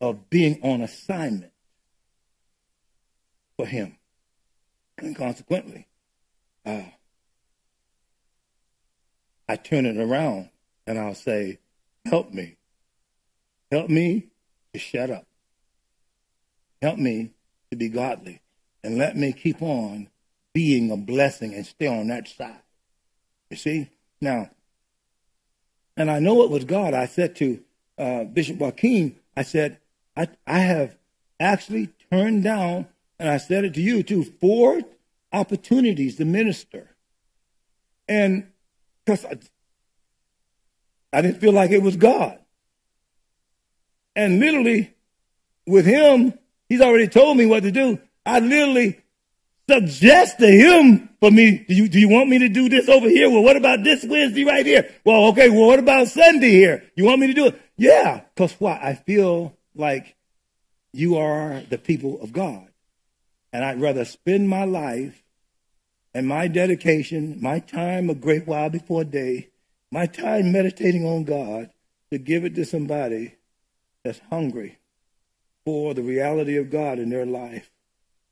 [0.00, 1.52] of being on assignment
[3.56, 3.96] for Him.
[4.98, 5.86] And consequently,
[6.64, 6.82] uh,
[9.48, 10.50] I turn it around
[10.86, 11.58] and I'll say,
[12.04, 12.56] Help me.
[13.70, 14.28] Help me
[14.72, 15.26] to shut up.
[16.80, 17.32] Help me
[17.70, 18.40] to be godly.
[18.84, 20.08] And let me keep on
[20.54, 22.62] being a blessing and stay on that side.
[23.50, 23.90] You see?
[24.20, 24.50] Now,
[25.96, 26.94] and I know it was God.
[26.94, 27.60] I said to
[27.98, 29.78] uh, Bishop Joaquin, I said,
[30.16, 30.96] I, I have
[31.40, 32.86] actually turned down,
[33.18, 34.82] and I said it to you too, four
[35.32, 36.96] opportunities to minister.
[38.08, 38.48] And
[39.04, 39.38] because I,
[41.12, 42.38] I didn't feel like it was God.
[44.14, 44.94] And literally,
[45.66, 46.34] with him,
[46.68, 48.00] he's already told me what to do.
[48.24, 49.00] I literally
[49.68, 53.08] suggest to him for me, do you, do you want me to do this over
[53.08, 53.28] here?
[53.28, 54.90] Well, what about this Wednesday right here?
[55.04, 56.84] Well, okay, well, what about Sunday here?
[56.94, 57.60] You want me to do it?
[57.76, 58.78] Yeah, because why?
[58.82, 60.16] I feel like
[60.92, 62.65] you are the people of God.
[63.52, 65.22] And I'd rather spend my life
[66.14, 69.50] and my dedication, my time a great while before day,
[69.90, 71.70] my time meditating on God
[72.10, 73.34] to give it to somebody
[74.04, 74.78] that's hungry
[75.64, 77.70] for the reality of God in their life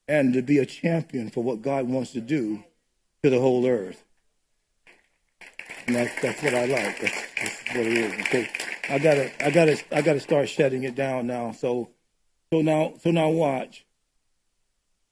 [0.07, 2.65] and to be a champion for what God wants to do
[3.23, 4.05] to the whole earth.
[5.87, 7.01] And that's, that's what I like.
[7.01, 8.13] That's, that's what it is.
[8.27, 8.49] Okay.
[8.89, 11.53] I gotta, I gotta, I gotta start shutting it down now.
[11.53, 11.91] So,
[12.53, 13.85] so now, so now watch.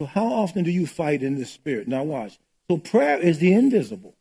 [0.02, 1.86] So how often do you fight in the spirit?
[1.86, 2.36] Now watch.
[2.68, 4.16] So prayer is the invisible.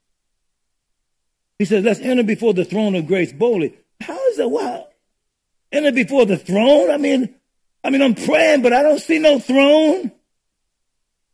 [1.58, 3.76] He says, let's enter before the throne of grace boldly.
[4.00, 4.50] How is that?
[4.50, 4.90] Wow.
[5.72, 6.92] Enter before the throne?
[6.92, 7.34] I mean,
[7.84, 10.12] I mean, I'm praying, but I don't see no throne.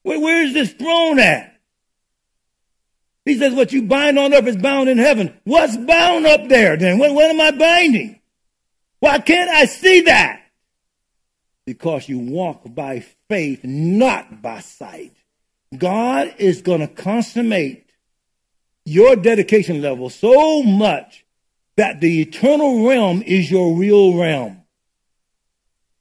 [0.03, 1.59] Where, where is this throne at?
[3.25, 5.37] He says, what you bind on earth is bound in heaven.
[5.43, 6.99] What's bound up there then?
[6.99, 8.21] What, what am I binding?
[9.01, 10.36] Why can't I see that?
[11.67, 15.11] Because you walk by faith, not by sight.
[15.77, 17.89] God is going to consummate
[18.85, 21.25] your dedication level so much
[21.75, 24.63] that the eternal realm is your real realm.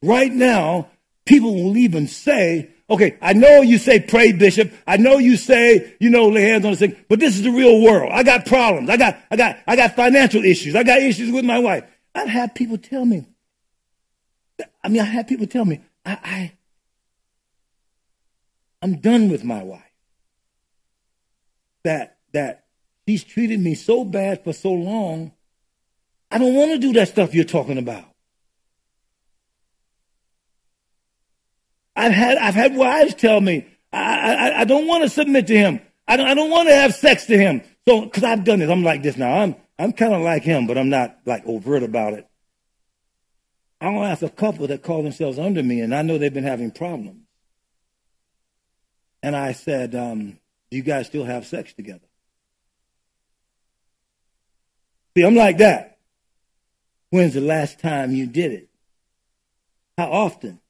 [0.03, 0.89] Right now,
[1.25, 4.73] people will even say, Okay, I know you say pray, Bishop.
[4.87, 7.51] I know you say, you know, lay hands on the sick, but this is the
[7.51, 8.13] real world.
[8.13, 8.89] I got problems.
[8.89, 10.77] I got, I got, I got financial issues.
[10.77, 11.83] I got issues with my wife.
[12.15, 13.27] I've had people tell me.
[14.83, 16.53] I mean, I had people tell me, I, I
[18.83, 19.83] I'm done with my wife.
[21.85, 22.65] That that
[23.07, 25.33] she's treated me so bad for so long.
[26.31, 28.05] I don't want to do that stuff you're talking about.
[31.95, 35.57] I've had I've had wives tell me I I, I don't want to submit to
[35.57, 35.81] him.
[36.07, 37.63] I don't I don't want to have sex to him.
[37.89, 39.41] So because I've done this, I'm like this now.
[39.41, 42.27] I'm I'm kind of like him, but I'm not like overt about it.
[43.81, 46.45] I to ask a couple that call themselves under me, and I know they've been
[46.45, 47.23] having problems.
[49.23, 50.39] And I said, um,
[50.71, 52.07] "Do you guys still have sex together?"
[55.17, 55.99] See, I'm like that.
[57.11, 58.69] When's the last time you did it?
[59.97, 60.61] How often?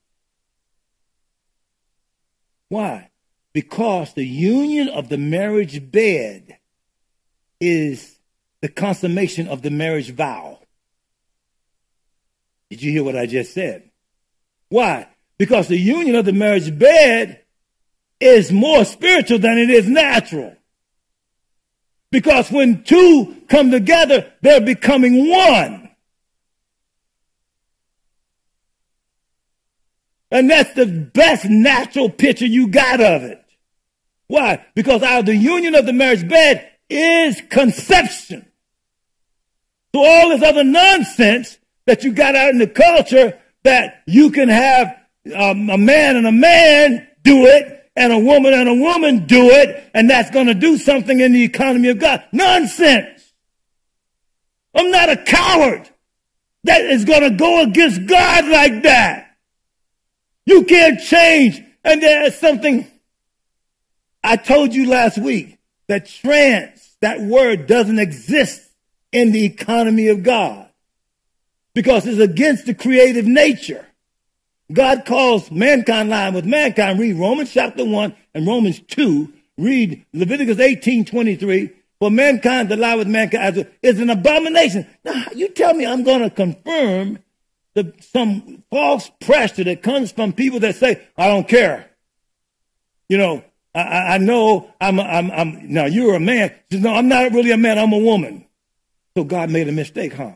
[2.69, 3.09] Why?
[3.53, 6.59] Because the union of the marriage bed
[7.59, 8.19] is
[8.61, 10.59] the consummation of the marriage vow.
[12.69, 13.89] Did you hear what I just said?
[14.69, 15.07] Why?
[15.37, 17.41] Because the union of the marriage bed
[18.19, 20.55] is more spiritual than it is natural.
[22.11, 25.89] Because when two come together, they're becoming one.
[30.31, 33.43] And that's the best natural picture you got of it.
[34.27, 34.65] Why?
[34.75, 38.45] Because out of the union of the marriage bed is conception.
[39.95, 41.57] So all this other nonsense
[41.87, 44.95] that you got out in the culture that you can have
[45.35, 49.49] um, a man and a man do it and a woman and a woman do
[49.49, 52.23] it and that's going to do something in the economy of God.
[52.31, 53.33] Nonsense.
[54.75, 55.89] I'm not a coward
[56.65, 59.35] that is going to go against God like that.
[60.45, 61.63] You can't change.
[61.83, 62.85] And there's something
[64.23, 65.57] I told you last week
[65.87, 68.61] that trance, that word doesn't exist
[69.11, 70.66] in the economy of God
[71.77, 73.85] because it's against the creative nature.
[74.73, 76.99] God calls mankind lying with mankind.
[76.99, 79.31] Read Romans chapter 1 and Romans 2.
[79.59, 81.69] Read Leviticus 18 23.
[81.99, 84.87] For mankind to lie with mankind is an abomination.
[85.05, 87.19] Now, you tell me I'm going to confirm
[87.75, 91.91] the, some false pressure that comes from people that say, I don't care.
[93.07, 93.43] You know,
[93.75, 96.55] I, I know I'm, I'm, I'm, now you're a man.
[96.71, 97.77] No, I'm not really a man.
[97.77, 98.47] I'm a woman.
[99.15, 100.31] So God made a mistake, huh?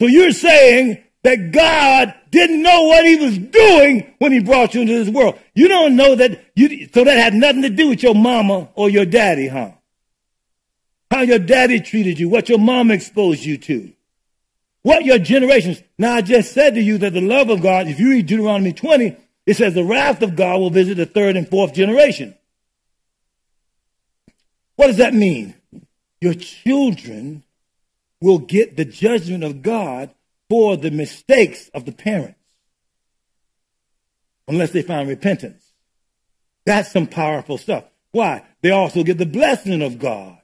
[0.00, 4.82] So you're saying that God didn't know what he was doing when he brought you
[4.82, 5.38] into this world.
[5.54, 8.88] You don't know that you, so that had nothing to do with your mama or
[8.88, 9.72] your daddy, huh?
[11.10, 13.92] How your daddy treated you, what your mama exposed you to.
[14.82, 15.82] What your generations.
[15.98, 18.72] Now I just said to you that the love of God, if you read Deuteronomy
[18.72, 22.34] 20, it says the wrath of God will visit the third and fourth generation.
[24.76, 25.54] What does that mean?
[26.20, 27.42] Your children
[28.20, 30.10] will get the judgment of God
[30.48, 32.38] for the mistakes of the parents.
[34.46, 35.72] Unless they find repentance.
[36.64, 37.84] That's some powerful stuff.
[38.12, 38.42] Why?
[38.62, 40.38] They also get the blessing of God.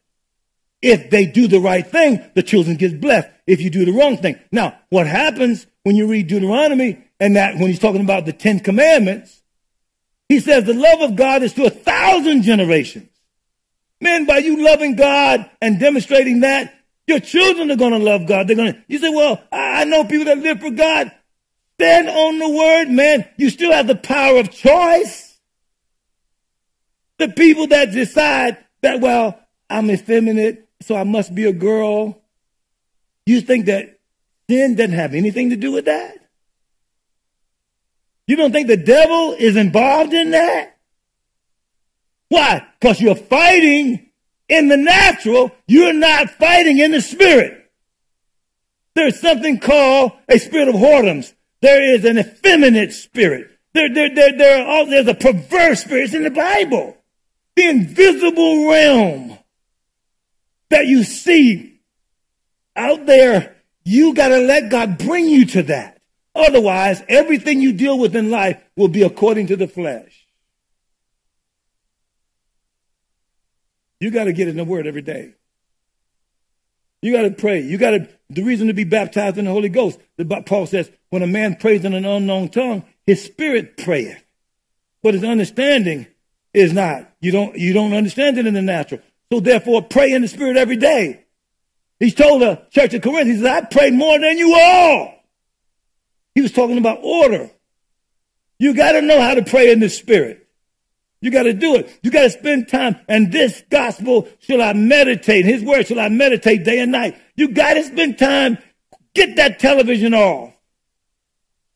[0.83, 3.29] If they do the right thing, the children get blessed.
[3.47, 4.39] If you do the wrong thing.
[4.53, 8.61] Now, what happens when you read Deuteronomy and that when he's talking about the Ten
[8.61, 9.43] Commandments,
[10.29, 13.09] he says the love of God is to a thousand generations.
[14.01, 16.75] Man, by you loving God and demonstrating that,
[17.07, 18.49] your children are going to love God.
[18.49, 21.13] They're going to, you say, well, I know people that live for God.
[21.79, 23.29] Stand on the word, man.
[23.37, 25.39] You still have the power of choice.
[27.19, 29.39] The people that decide that, well,
[29.69, 32.23] I'm effeminate so I must be a girl.
[33.25, 33.99] You think that
[34.51, 36.15] sin doesn't have anything to do with that?
[38.27, 40.77] You don't think the devil is involved in that?
[42.29, 42.67] Why?
[42.79, 44.11] Because you're fighting
[44.49, 47.71] in the natural, you're not fighting in the spirit.
[48.95, 51.33] there's something called a spirit of whoredoms.
[51.61, 53.51] There is an effeminate spirit.
[53.73, 56.05] There, there, there, there all, there's a perverse spirit.
[56.05, 56.97] It's in the Bible.
[57.57, 59.39] The invisible realm
[60.69, 61.81] that you see
[62.77, 66.01] out there, you got to let God bring you to that.
[66.35, 70.24] Otherwise, everything you deal with in life will be according to the flesh.
[74.01, 75.35] You got to get in the Word every day.
[77.03, 77.61] You got to pray.
[77.61, 80.91] You got to, the reason to be baptized in the Holy Ghost, the, Paul says,
[81.11, 84.23] when a man prays in an unknown tongue, his spirit prayeth.
[85.03, 86.07] But his understanding
[86.55, 87.11] is not.
[87.21, 89.03] You don't, you don't understand it in the natural.
[89.31, 91.25] So therefore, pray in the spirit every day.
[92.01, 95.15] He's told the church of Corinth, he says, I prayed more than you all.
[96.35, 97.51] He was talking about order.
[98.59, 100.44] You got to know how to pray in the spirit.
[101.25, 102.01] You got to do it.
[102.03, 102.97] You got to spend time.
[103.09, 105.47] And this gospel shall I meditate.
[105.47, 107.16] His word shall I meditate day and night.
[107.35, 108.59] You got to spend time.
[109.14, 110.53] Get that television off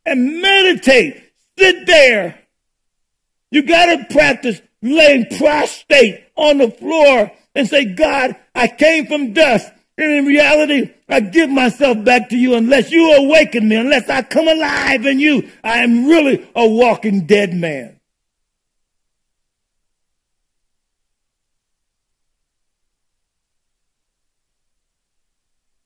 [0.05, 1.33] and meditate.
[1.59, 2.39] Sit there.
[3.51, 9.33] You got to practice laying prostrate on the floor and say, God, I came from
[9.33, 9.73] dust.
[9.97, 14.21] And in reality, I give myself back to you unless you awaken me, unless I
[14.21, 15.49] come alive in you.
[15.65, 17.98] I am really a walking dead man.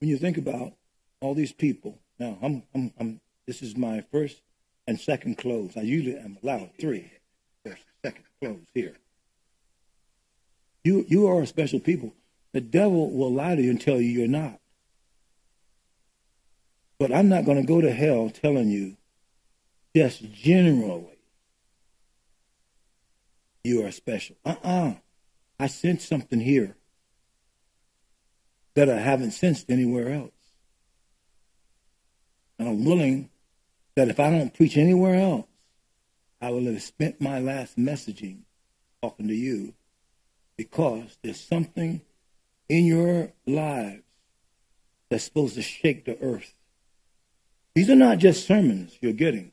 [0.03, 0.73] When you think about
[1.21, 4.43] all these people, now I'm, I'm, I'm this is my first
[4.89, 5.77] and second close.
[5.77, 7.13] I usually am allowed three.
[7.65, 8.97] First, second close here.
[10.83, 12.13] You, you are a special people.
[12.53, 14.59] The devil will lie to you and tell you you're not.
[16.99, 18.97] But I'm not going to go to hell telling you
[19.95, 21.17] just generally
[23.63, 24.35] you are special.
[24.45, 24.95] Uh-uh.
[25.61, 26.75] I sense something here
[28.75, 30.33] that I haven't sensed anywhere else.
[32.59, 33.31] And I'm willing
[33.97, 35.47] that if I don't preach anywhere else,
[36.41, 38.41] I will have spent my last messaging
[39.03, 39.75] talking to you
[40.57, 42.01] because there's something
[42.69, 44.03] in your lives
[45.11, 46.55] that's supposed to shake the earth.
[47.75, 49.53] These are not just sermons you're getting.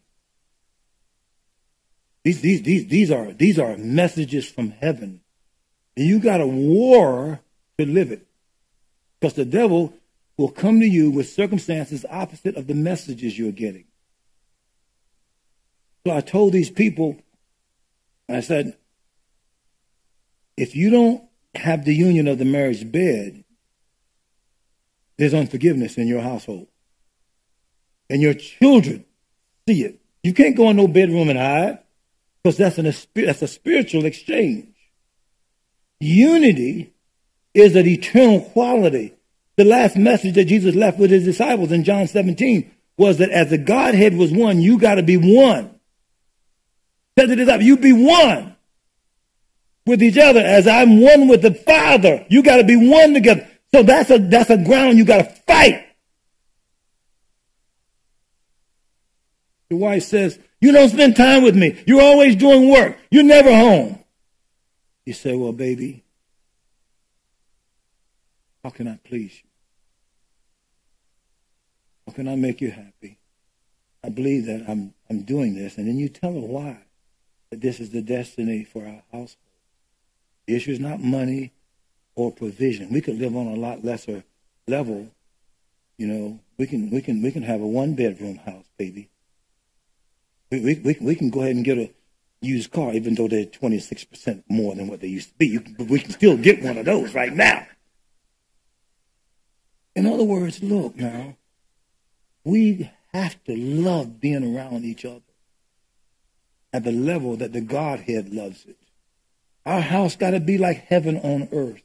[2.23, 5.21] These, these, these, these, are, these are messages from heaven.
[5.95, 7.41] And you got a war
[7.77, 8.25] to live it.
[9.19, 9.93] Because the devil
[10.37, 13.85] will come to you with circumstances opposite of the messages you're getting.
[16.05, 17.17] So I told these people,
[18.29, 18.77] I said,
[20.55, 21.23] if you don't
[21.55, 23.43] have the union of the marriage bed,
[25.17, 26.67] there's unforgiveness in your household.
[28.09, 29.05] And your children
[29.67, 29.99] see it.
[30.23, 31.79] You can't go in no bedroom and hide
[32.41, 34.73] because that's, an, that's a spiritual exchange.
[35.99, 36.93] Unity
[37.53, 39.13] is an eternal quality.
[39.57, 43.49] The last message that Jesus left with his disciples in John 17 was that as
[43.49, 45.79] the Godhead was one, you got to be one.
[47.17, 47.61] Says it is up.
[47.61, 48.55] You be one
[49.85, 52.25] with each other as I'm one with the Father.
[52.29, 53.47] You got to be one together.
[53.73, 55.85] So that's a, that's a ground you got to fight.
[59.69, 61.81] Your wife says, you don't spend time with me.
[61.85, 62.97] You're always doing work.
[63.11, 63.99] You're never home.
[65.05, 66.03] You say, well, baby,
[68.63, 69.49] how can I please you?
[72.07, 73.19] How can I make you happy?
[74.03, 75.77] I believe that I'm, I'm doing this.
[75.77, 76.79] And then you tell her why
[77.51, 79.37] that this is the destiny for our household.
[80.47, 81.51] The issue is not money
[82.15, 82.91] or provision.
[82.91, 84.23] We could live on a lot lesser
[84.67, 85.11] level.
[85.97, 89.09] You know, we can we can we can have a one bedroom house, baby.
[90.51, 91.91] We we we, we can go ahead and get a
[92.41, 95.47] used car, even though they're twenty six percent more than what they used to be.
[95.47, 97.67] You, we can still get one of those right now.
[99.99, 101.35] In other words, look now,
[102.45, 105.19] we have to love being around each other
[106.71, 108.77] at the level that the Godhead loves it.
[109.65, 111.81] Our house got to be like heaven on earth.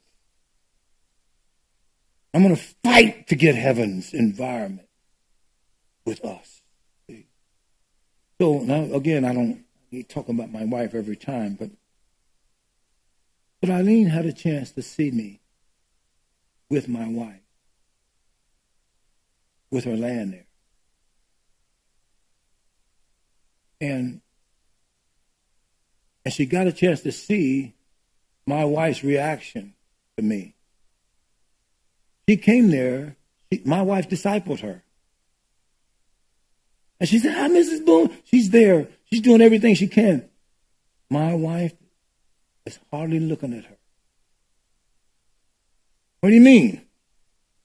[2.33, 4.87] I'm going to fight to get heaven's environment
[6.07, 6.63] with us.
[8.41, 9.65] So now, again, I don't
[10.09, 11.71] talk about my wife every time, but
[13.61, 15.41] but Eileen had a chance to see me
[16.71, 17.41] with my wife,
[19.75, 20.47] with her land there.
[23.81, 24.21] And
[26.25, 27.75] and she got a chance to see
[28.47, 29.75] my wife's reaction
[30.17, 30.55] to me.
[32.27, 33.17] She came there,
[33.53, 34.83] she, my wife discipled her.
[36.99, 37.85] And she said, Hi, Mrs.
[37.85, 38.17] Boone.
[38.25, 38.89] She's there.
[39.11, 40.31] She's doing everything she can.
[41.11, 41.75] My wife
[42.65, 43.77] is hardly looking at her.
[46.21, 46.81] What do you mean?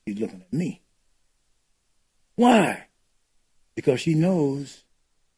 [0.06, 0.82] She's looking at me.
[2.40, 2.86] Why?
[3.76, 4.86] Because she knows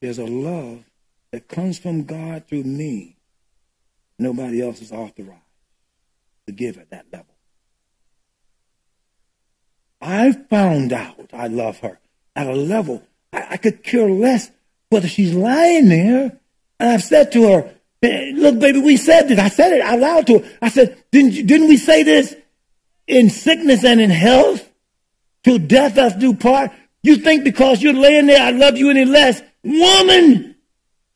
[0.02, 0.84] there's a love
[1.32, 3.16] that comes from God through me.
[4.20, 5.42] Nobody else is authorized
[6.46, 7.34] to give at that level.
[10.00, 12.00] I found out I love her
[12.36, 13.02] at a level
[13.34, 14.52] I, I could care less
[14.92, 16.40] whether she's lying there.
[16.80, 17.74] And I've said to her,
[18.04, 19.40] look, baby, we said this.
[19.40, 20.58] I said it out loud to her.
[20.62, 22.36] I said, didn't, you, didn't we say this
[23.08, 24.68] in sickness and in health?
[25.44, 26.72] Till death us do part.
[27.04, 29.42] You think because you're laying there, I love you any less?
[29.64, 30.56] Woman,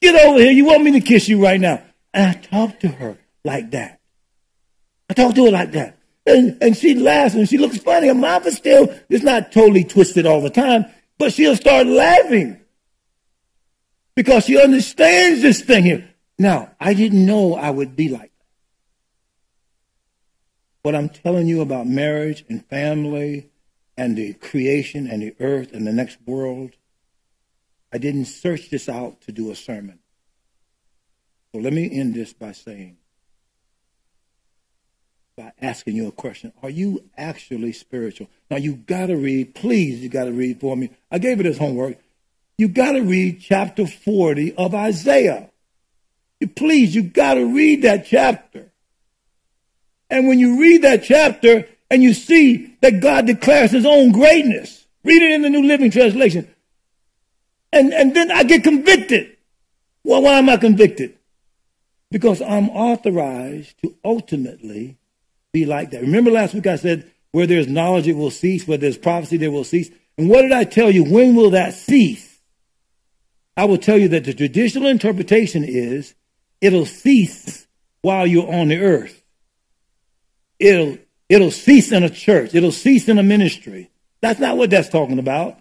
[0.02, 0.52] get over here.
[0.52, 1.84] You want me to kiss you right now?
[2.14, 4.00] And I talked to her like that.
[5.10, 5.98] I talked to her like that.
[6.26, 8.08] And, and she laughs and she looks funny.
[8.08, 10.86] Her mouth is still, it's not totally twisted all the time,
[11.20, 12.60] but she'll start laughing
[14.16, 16.10] because she understands this thing here.
[16.40, 18.46] Now, I didn't know I would be like that.
[20.82, 23.52] What I'm telling you about marriage and family
[23.98, 26.72] and the creation and the earth and the next world,
[27.94, 30.00] I didn't search this out to do a sermon.
[31.54, 32.98] So let me end this by saying,
[35.38, 36.52] by asking you a question.
[36.62, 38.28] Are you actually spiritual?
[38.50, 40.90] Now you gotta read, please, you gotta read for me.
[41.10, 41.98] I gave it as homework.
[42.58, 45.50] You gotta read chapter 40 of Isaiah.
[46.40, 48.72] You, please, you gotta read that chapter.
[50.10, 54.86] And when you read that chapter and you see that God declares his own greatness,
[55.04, 56.54] read it in the New Living Translation.
[57.72, 59.36] And, and then I get convicted.
[60.04, 61.18] Well, why am I convicted?
[62.12, 64.98] Because I'm authorized to ultimately
[65.52, 66.02] be like that.
[66.02, 68.66] Remember last week I said, where there's knowledge, it will cease.
[68.66, 69.90] Where there's prophecy, there will cease.
[70.18, 71.04] And what did I tell you?
[71.04, 72.40] When will that cease?
[73.58, 76.16] I will tell you that the traditional interpretation is
[76.62, 77.68] it'll cease
[78.02, 79.22] while you're on the earth.
[80.60, 80.98] It'll,
[81.30, 82.54] it'll cease in a church.
[82.54, 83.90] It'll cease in a ministry.
[84.22, 85.58] That's not what that's talking about.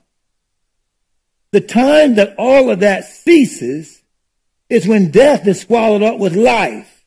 [1.52, 4.02] The time that all of that ceases
[4.68, 7.04] is when death is swallowed up with life.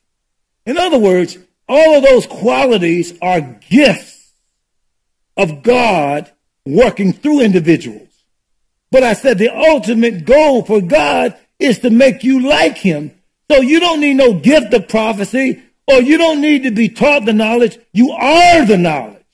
[0.64, 1.36] In other words,
[1.68, 4.32] all of those qualities are gifts
[5.36, 6.30] of God
[6.64, 8.08] working through individuals.
[8.90, 13.12] But I said the ultimate goal for God is to make you like him.
[13.50, 17.24] So you don't need no gift of prophecy or you don't need to be taught
[17.24, 17.78] the knowledge.
[17.92, 19.24] You are the knowledge.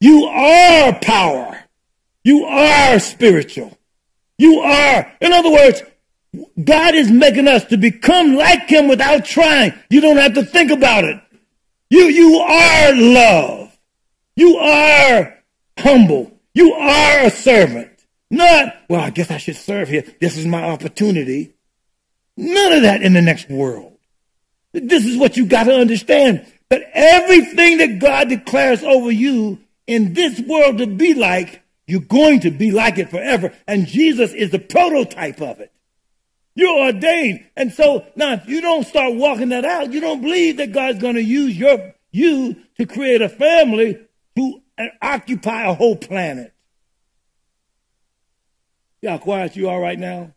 [0.00, 1.64] You are power.
[2.22, 3.76] You are spiritual.
[4.38, 5.82] You are, in other words,
[6.62, 9.72] God is making us to become like him without trying.
[9.88, 11.20] You don't have to think about it.
[11.88, 13.78] You, you are love.
[14.34, 15.38] You are
[15.78, 16.38] humble.
[16.52, 17.90] You are a servant.
[18.30, 20.04] Not, well, I guess I should serve here.
[20.20, 21.54] This is my opportunity.
[22.36, 23.95] None of that in the next world.
[24.82, 26.46] This is what you got to understand.
[26.68, 32.40] That everything that God declares over you in this world to be like, you're going
[32.40, 33.52] to be like it forever.
[33.66, 35.72] And Jesus is the prototype of it.
[36.54, 37.46] You're ordained.
[37.56, 40.98] And so now if you don't start walking that out, you don't believe that God's
[40.98, 43.98] going to use your, you to create a family
[44.36, 46.52] to uh, occupy a whole planet.
[49.06, 50.32] How quiet you are right now?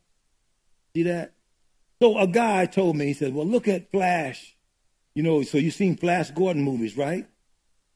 [0.96, 1.34] See that?
[2.02, 4.56] So a guy told me, he said, well, look at Flash.
[5.14, 7.28] You know, so you've seen Flash Gordon movies, right?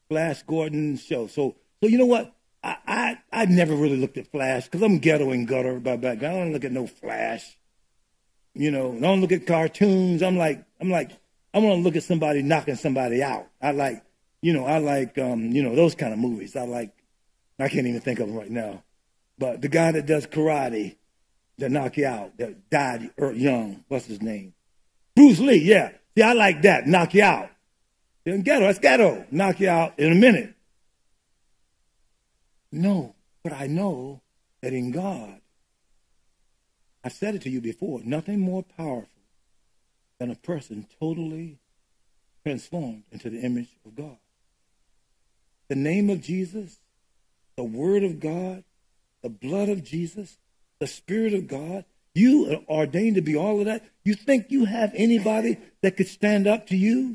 [0.08, 1.26] Flash Gordon show.
[1.26, 2.34] So, so you know what?
[2.62, 6.36] I, I, I never really looked at Flash because I'm ghetto and gutter by background.
[6.36, 7.56] I don't look at no Flash.
[8.54, 10.22] You know, I don't look at cartoons.
[10.22, 11.10] I'm like, I'm like,
[11.52, 13.48] I want to look at somebody knocking somebody out.
[13.60, 14.02] I like,
[14.42, 16.56] you know, I like, um, you know, those kind of movies.
[16.56, 16.92] I like,
[17.58, 18.82] I can't even think of them right now.
[19.38, 20.96] But the guy that does karate,
[21.58, 24.54] that knock you out, that died er, young, what's his name?
[25.14, 25.92] Bruce Lee, yeah.
[26.16, 27.50] See, I like that, knock you out.
[28.24, 30.54] Then ghetto, that's ghetto, knock you out in a minute.
[32.72, 34.22] No, but I know
[34.62, 35.40] that in God,
[37.04, 39.08] I said it to you before, nothing more powerful
[40.18, 41.58] than a person totally
[42.42, 44.16] transformed into the image of God.
[45.68, 46.78] The name of Jesus,
[47.56, 48.64] the Word of God,
[49.22, 50.38] the blood of Jesus,
[50.80, 53.84] the Spirit of God, you are ordained to be all of that.
[54.04, 57.14] You think you have anybody that could stand up to you?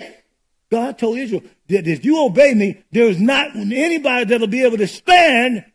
[0.69, 4.87] God told Israel that if you obey me, there's not anybody that'll be able to
[4.87, 5.65] stand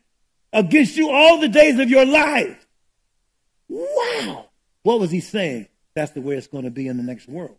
[0.53, 2.66] against you all the days of your life.
[3.68, 4.47] Wow.
[4.82, 5.68] What was he saying?
[5.95, 7.57] That's the way it's going to be in the next world.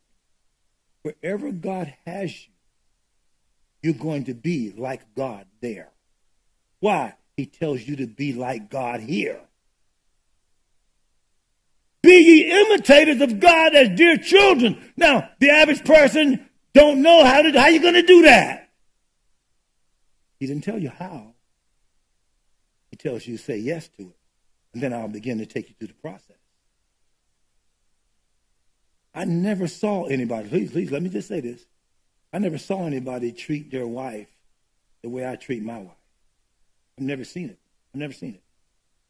[1.01, 2.53] Wherever God has you,
[3.81, 5.91] you're going to be like God there.
[6.79, 7.15] Why?
[7.37, 9.41] He tells you to be like God here.
[12.05, 14.79] Be ye imitators of God as dear children.
[14.95, 18.69] Now, the average person don't know how to how you going to do that.
[20.39, 21.33] He didn't tell you how.
[22.91, 24.17] He tells you to say yes to it.
[24.73, 26.37] And then I'll begin to take you through the process.
[29.15, 31.65] I never saw anybody, please, please, let me just say this.
[32.31, 34.27] I never saw anybody treat their wife
[35.01, 35.95] the way I treat my wife.
[36.97, 37.57] I've never seen it.
[37.93, 38.43] I've never seen it.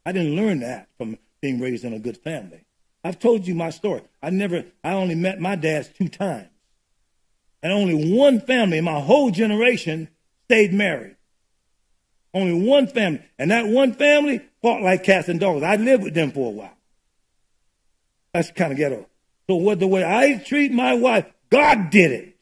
[0.06, 2.65] I didn't learn that from being raised in a good family.
[3.06, 4.02] I've told you my story.
[4.24, 6.48] I never, I only met my dads two times.
[7.62, 10.10] And only one family in my whole generation
[10.46, 11.16] stayed married.
[12.34, 13.22] Only one family.
[13.38, 15.62] And that one family fought like cats and dogs.
[15.62, 16.78] I lived with them for a while.
[18.34, 19.06] That's kind of ghetto.
[19.48, 22.36] So what the way I treat my wife, God did it.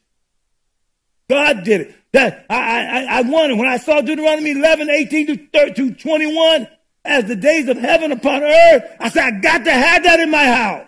[1.28, 1.94] God did it.
[2.12, 6.68] That I I I wanted when I saw Deuteronomy 11, 18 to 30, to 21
[7.04, 8.84] as the days of heaven upon earth.
[8.98, 10.86] I said I got to have that in my house.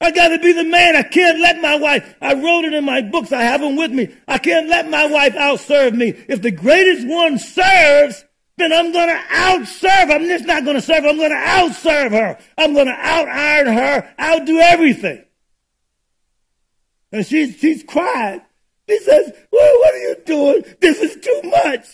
[0.00, 0.96] I got to be the man.
[0.96, 2.16] I can't let my wife.
[2.20, 3.30] I wrote it in my books.
[3.30, 4.12] I have them with me.
[4.26, 6.08] I can't let my wife outserve me.
[6.28, 8.24] If the greatest one serves,
[8.56, 10.10] then I'm going to outserve.
[10.10, 11.04] I'm just not going to serve.
[11.04, 12.38] I'm going to outserve her.
[12.58, 15.24] I'm going to out iron her, outdo everything.
[17.12, 18.42] And she's, she's quiet.
[18.88, 20.64] She says, well, what are you doing?
[20.80, 21.86] This is too much.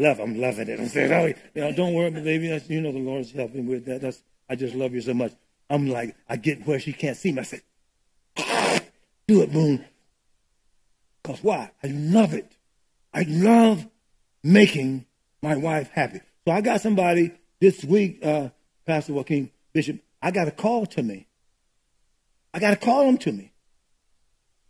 [0.00, 0.80] Love, I'm loving it.
[0.80, 2.46] I said, oh, don't worry, baby.
[2.68, 4.00] You know the Lord's helping with that.
[4.00, 5.32] That's, I just love you so much.
[5.68, 7.40] I'm like, I get where she can't see me.
[7.40, 7.60] I said,
[8.38, 8.80] ah,
[9.28, 9.84] do it, Boone.
[11.22, 11.70] Because why?
[11.84, 12.50] I love it.
[13.12, 13.86] I love
[14.42, 15.04] making
[15.42, 16.20] my wife happy.
[16.46, 18.48] So I got somebody this week, uh,
[18.86, 21.26] Pastor Joaquin Bishop, I got a call to me.
[22.54, 23.52] I got to call them to me.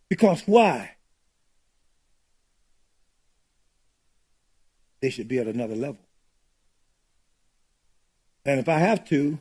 [0.09, 0.91] Because why?
[5.01, 5.99] They should be at another level.
[8.45, 9.39] And if I have to,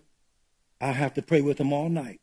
[0.81, 2.21] I have to pray with them all night.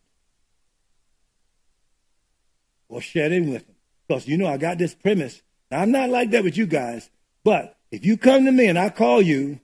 [2.90, 3.76] Or shed in with them.
[4.08, 5.42] Because you know I got this premise.
[5.70, 7.10] Now, I'm not like that with you guys,
[7.44, 9.60] but if you come to me and I call you,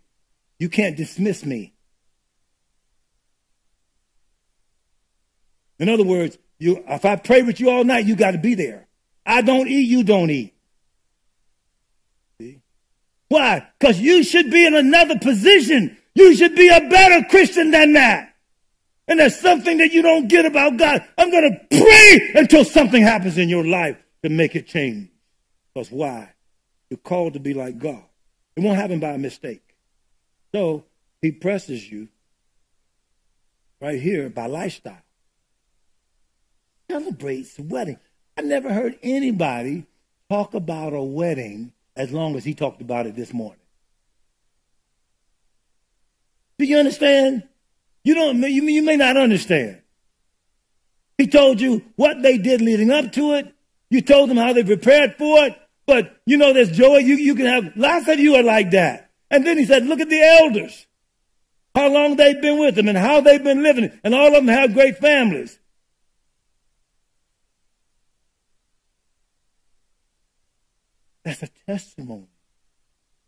[0.60, 1.74] you can't dismiss me.
[5.80, 8.56] In other words, you, if I pray with you all night, you got to be
[8.56, 8.88] there.
[9.26, 10.53] I don't eat, you don't eat.
[13.30, 13.68] Why?
[13.80, 15.98] Because you should be in another position.
[16.16, 18.34] You should be a better Christian than that.
[19.08, 21.04] And there's something that you don't get about God.
[21.18, 25.10] I'm going to pray until something happens in your life to make it change.
[25.74, 26.32] Because why?
[26.90, 28.04] You're called to be like God.
[28.56, 29.76] It won't happen by a mistake.
[30.54, 30.86] So
[31.22, 32.10] he presses you
[33.82, 35.02] right here by lifestyle.
[36.90, 37.98] Celebrates the wedding.
[38.38, 39.86] I never heard anybody
[40.30, 43.60] talk about a wedding as long as he talked about it this morning.
[46.58, 47.44] Do you understand?
[48.04, 48.42] You don't.
[48.42, 49.82] You, you may not understand.
[51.18, 53.54] He told you what they did leading up to it.
[53.90, 55.58] You told them how they prepared for it.
[55.86, 56.98] But you know, there's joy.
[56.98, 59.12] You, you can have lots of you are like that.
[59.30, 60.86] And then he said, look at the elders.
[61.76, 63.92] How long they've been with them and how they've been living.
[64.04, 65.58] And all of them have great families.
[71.24, 72.28] That's a testimony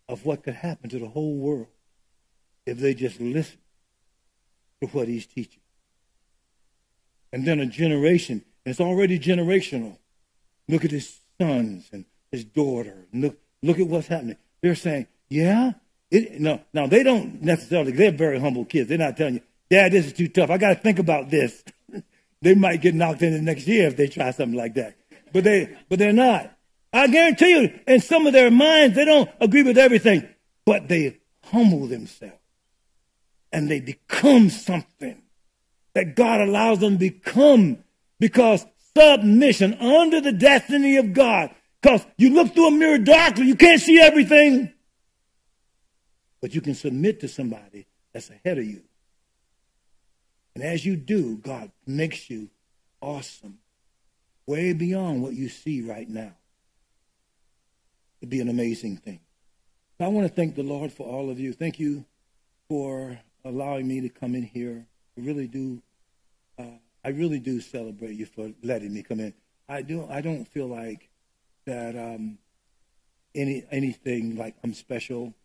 [0.07, 1.67] of what could happen to the whole world
[2.65, 3.57] if they just listen
[4.81, 5.61] to what he's teaching.
[7.31, 9.97] And then a generation, it's already generational.
[10.67, 13.05] Look at his sons and his daughter.
[13.13, 14.37] Look, look at what's happening.
[14.61, 15.73] They're saying, yeah,
[16.11, 18.89] it, no, now they don't necessarily, they're very humble kids.
[18.89, 20.49] They're not telling you, Dad, this is too tough.
[20.49, 21.63] I got to think about this.
[22.41, 24.95] they might get knocked in the next year if they try something like that.
[25.33, 26.54] But they, but they're not.
[26.95, 30.25] I guarantee you, in some of their minds, they don't agree with everything,
[30.65, 32.39] but they humble themselves
[33.51, 35.21] and they become something
[35.93, 37.79] that God allows them to become
[38.17, 38.65] because
[38.97, 43.81] submission under the destiny of God because you look through a mirror darkly, you can't
[43.81, 44.71] see everything.
[46.39, 48.83] But you can submit to somebody that's ahead of you.
[50.55, 52.49] And as you do, God makes you
[53.01, 53.57] awesome,
[54.47, 56.31] way beyond what you see right now.
[58.25, 59.19] It'd be an amazing thing.
[59.99, 61.53] So I want to thank the Lord for all of you.
[61.53, 62.05] Thank you
[62.67, 64.87] for allowing me to come in here.
[65.15, 65.79] I really do.
[66.57, 69.35] Uh, I really do celebrate you for letting me come in.
[69.69, 70.07] I do.
[70.09, 71.07] I don't feel like
[71.67, 72.39] that um,
[73.35, 75.35] any anything like I'm special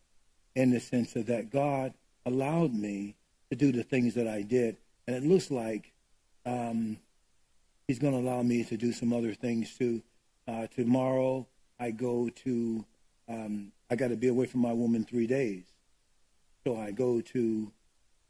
[0.55, 1.93] in the sense of that God
[2.25, 3.15] allowed me
[3.51, 5.93] to do the things that I did, and it looks like
[6.47, 6.97] um,
[7.87, 10.01] He's going to allow me to do some other things too.
[10.49, 11.47] Uh, tomorrow
[11.81, 12.85] I go to
[13.29, 15.65] um, I got to be away from my woman three days,
[16.65, 17.73] so I go to.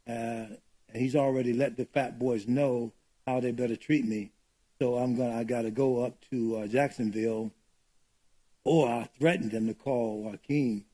[0.09, 0.44] Uh,
[0.94, 2.92] he's already let the fat boys know
[3.26, 4.30] how they better treat me.
[4.78, 7.51] So I'm gonna I got to go up to uh, Jacksonville
[8.64, 10.84] or I threatened them to call Joaquin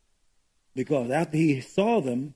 [0.74, 2.34] because after he saw them,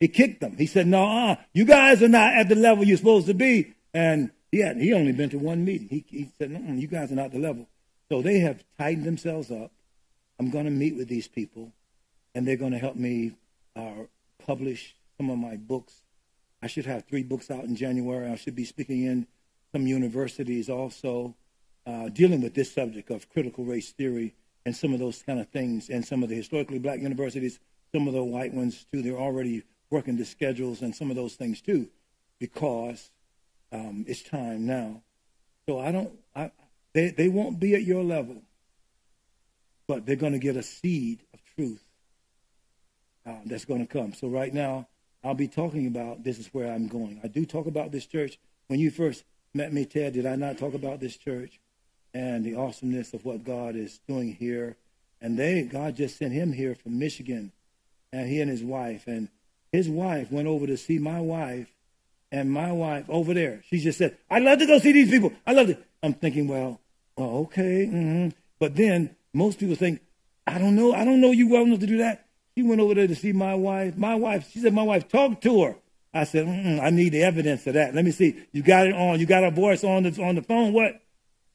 [0.00, 0.56] he kicked them.
[0.56, 3.74] He said, "No, uh, you guys are not at the level you're supposed to be."
[3.92, 5.88] And he had he only been to one meeting.
[5.88, 7.68] He, he said, no, "You guys are not the level."
[8.14, 9.72] So they have tightened themselves up.
[10.38, 11.72] I'm going to meet with these people,
[12.32, 13.32] and they're going to help me
[13.74, 14.04] uh,
[14.38, 16.02] publish some of my books.
[16.62, 18.30] I should have three books out in January.
[18.30, 19.26] I should be speaking in
[19.72, 21.34] some universities also,
[21.88, 25.48] uh, dealing with this subject of critical race theory and some of those kind of
[25.48, 25.88] things.
[25.90, 27.58] And some of the historically black universities,
[27.92, 31.34] some of the white ones too, they're already working the schedules and some of those
[31.34, 31.88] things too,
[32.38, 33.10] because
[33.72, 35.02] um, it's time now.
[35.68, 36.52] So I don't, I,
[36.94, 38.42] they, they won't be at your level,
[39.86, 41.84] but they're going to get a seed of truth
[43.26, 44.14] uh, that's going to come.
[44.14, 44.86] So right now,
[45.22, 47.20] I'll be talking about this is where I'm going.
[47.24, 48.38] I do talk about this church.
[48.68, 51.60] When you first met me, Ted, did I not talk about this church
[52.12, 54.76] and the awesomeness of what God is doing here?
[55.20, 57.52] And they, God just sent him here from Michigan,
[58.12, 59.28] and he and his wife, and
[59.72, 61.68] his wife went over to see my wife,
[62.30, 65.32] and my wife over there, she just said, "I'd love to go see these people.
[65.46, 66.80] I love it." I'm thinking, well,
[67.16, 68.28] well okay, mm-hmm.
[68.58, 70.00] but then most people think,
[70.46, 72.26] I don't know, I don't know you well enough to do that.
[72.56, 73.96] She went over there to see my wife.
[73.96, 75.76] My wife, she said, my wife talked to her.
[76.12, 77.94] I said, I need the evidence of that.
[77.94, 78.36] Let me see.
[78.52, 79.18] You got it on.
[79.18, 80.72] You got her voice on the on the phone.
[80.72, 81.00] What?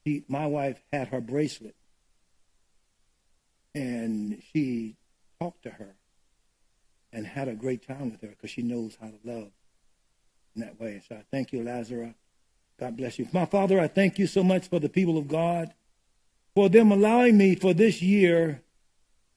[0.04, 1.74] She, my wife had her bracelet,
[3.74, 4.96] and she
[5.40, 5.94] talked to her,
[7.10, 9.50] and had a great time with her because she knows how to love
[10.54, 11.02] in that way.
[11.08, 12.14] So I thank you, Lazarus.
[12.80, 13.78] God bless you, my Father.
[13.78, 15.74] I thank you so much for the people of God,
[16.54, 18.62] for them allowing me for this year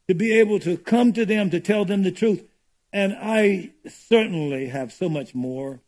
[0.08, 2.46] to be able to come to them to tell them the truth.
[2.94, 5.82] And I certainly have so much more,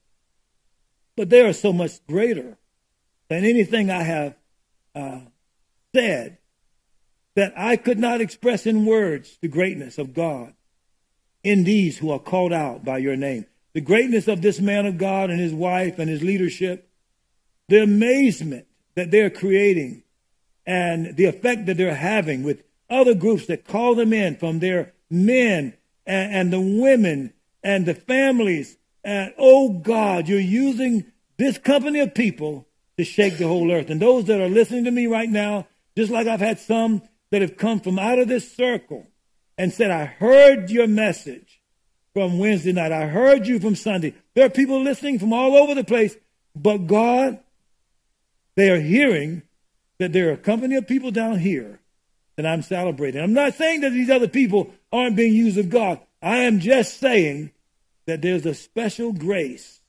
[1.15, 2.57] but they are so much greater
[3.29, 4.35] than anything I have
[4.93, 5.19] uh,
[5.95, 6.39] said
[7.35, 10.53] that I could not express in words the greatness of God
[11.41, 13.45] in these who are called out by your name.
[13.73, 16.84] The greatness of this man of God and his wife and his leadership,
[17.67, 20.03] the amazement that they're creating,
[20.65, 24.93] and the effect that they're having with other groups that call them in from their
[25.09, 25.73] men
[26.05, 28.77] and, and the women and the families.
[29.03, 31.05] And oh God, you're using
[31.37, 33.89] this company of people to shake the whole earth.
[33.89, 37.01] And those that are listening to me right now, just like I've had some
[37.31, 39.05] that have come from out of this circle
[39.57, 41.61] and said, I heard your message
[42.13, 42.91] from Wednesday night.
[42.91, 44.13] I heard you from Sunday.
[44.33, 46.15] There are people listening from all over the place,
[46.55, 47.39] but God,
[48.55, 49.43] they are hearing
[49.99, 51.79] that there are a company of people down here
[52.35, 53.21] that I'm celebrating.
[53.21, 55.99] I'm not saying that these other people aren't being used of God.
[56.21, 57.51] I am just saying
[58.07, 59.81] that there's a special grace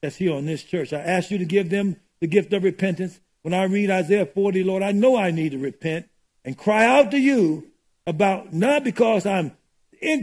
[0.00, 0.92] that's here on this church.
[0.92, 3.20] I ask you to give them the gift of repentance.
[3.42, 6.08] When I read Isaiah 40, Lord, I know I need to repent
[6.44, 7.68] and cry out to you
[8.06, 9.56] about not because I'm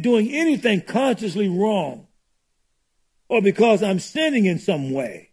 [0.02, 2.08] doing anything consciously wrong
[3.30, 5.32] or because I'm sinning in some way,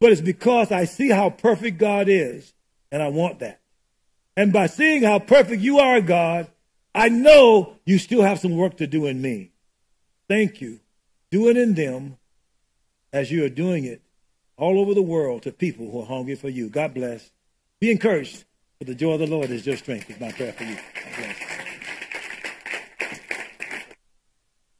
[0.00, 2.52] but it's because I see how perfect God is
[2.90, 3.60] and I want that.
[4.36, 6.48] And by seeing how perfect you are, God,
[6.94, 9.52] I know you still have some work to do in me.
[10.28, 10.80] Thank you.
[11.30, 12.16] Do it in them
[13.12, 14.02] as you are doing it
[14.56, 16.68] all over the world to people who are hungry for you.
[16.68, 17.30] God bless.
[17.80, 18.44] Be encouraged.
[18.78, 20.78] For the joy of the Lord is your strength, is my prayer for you.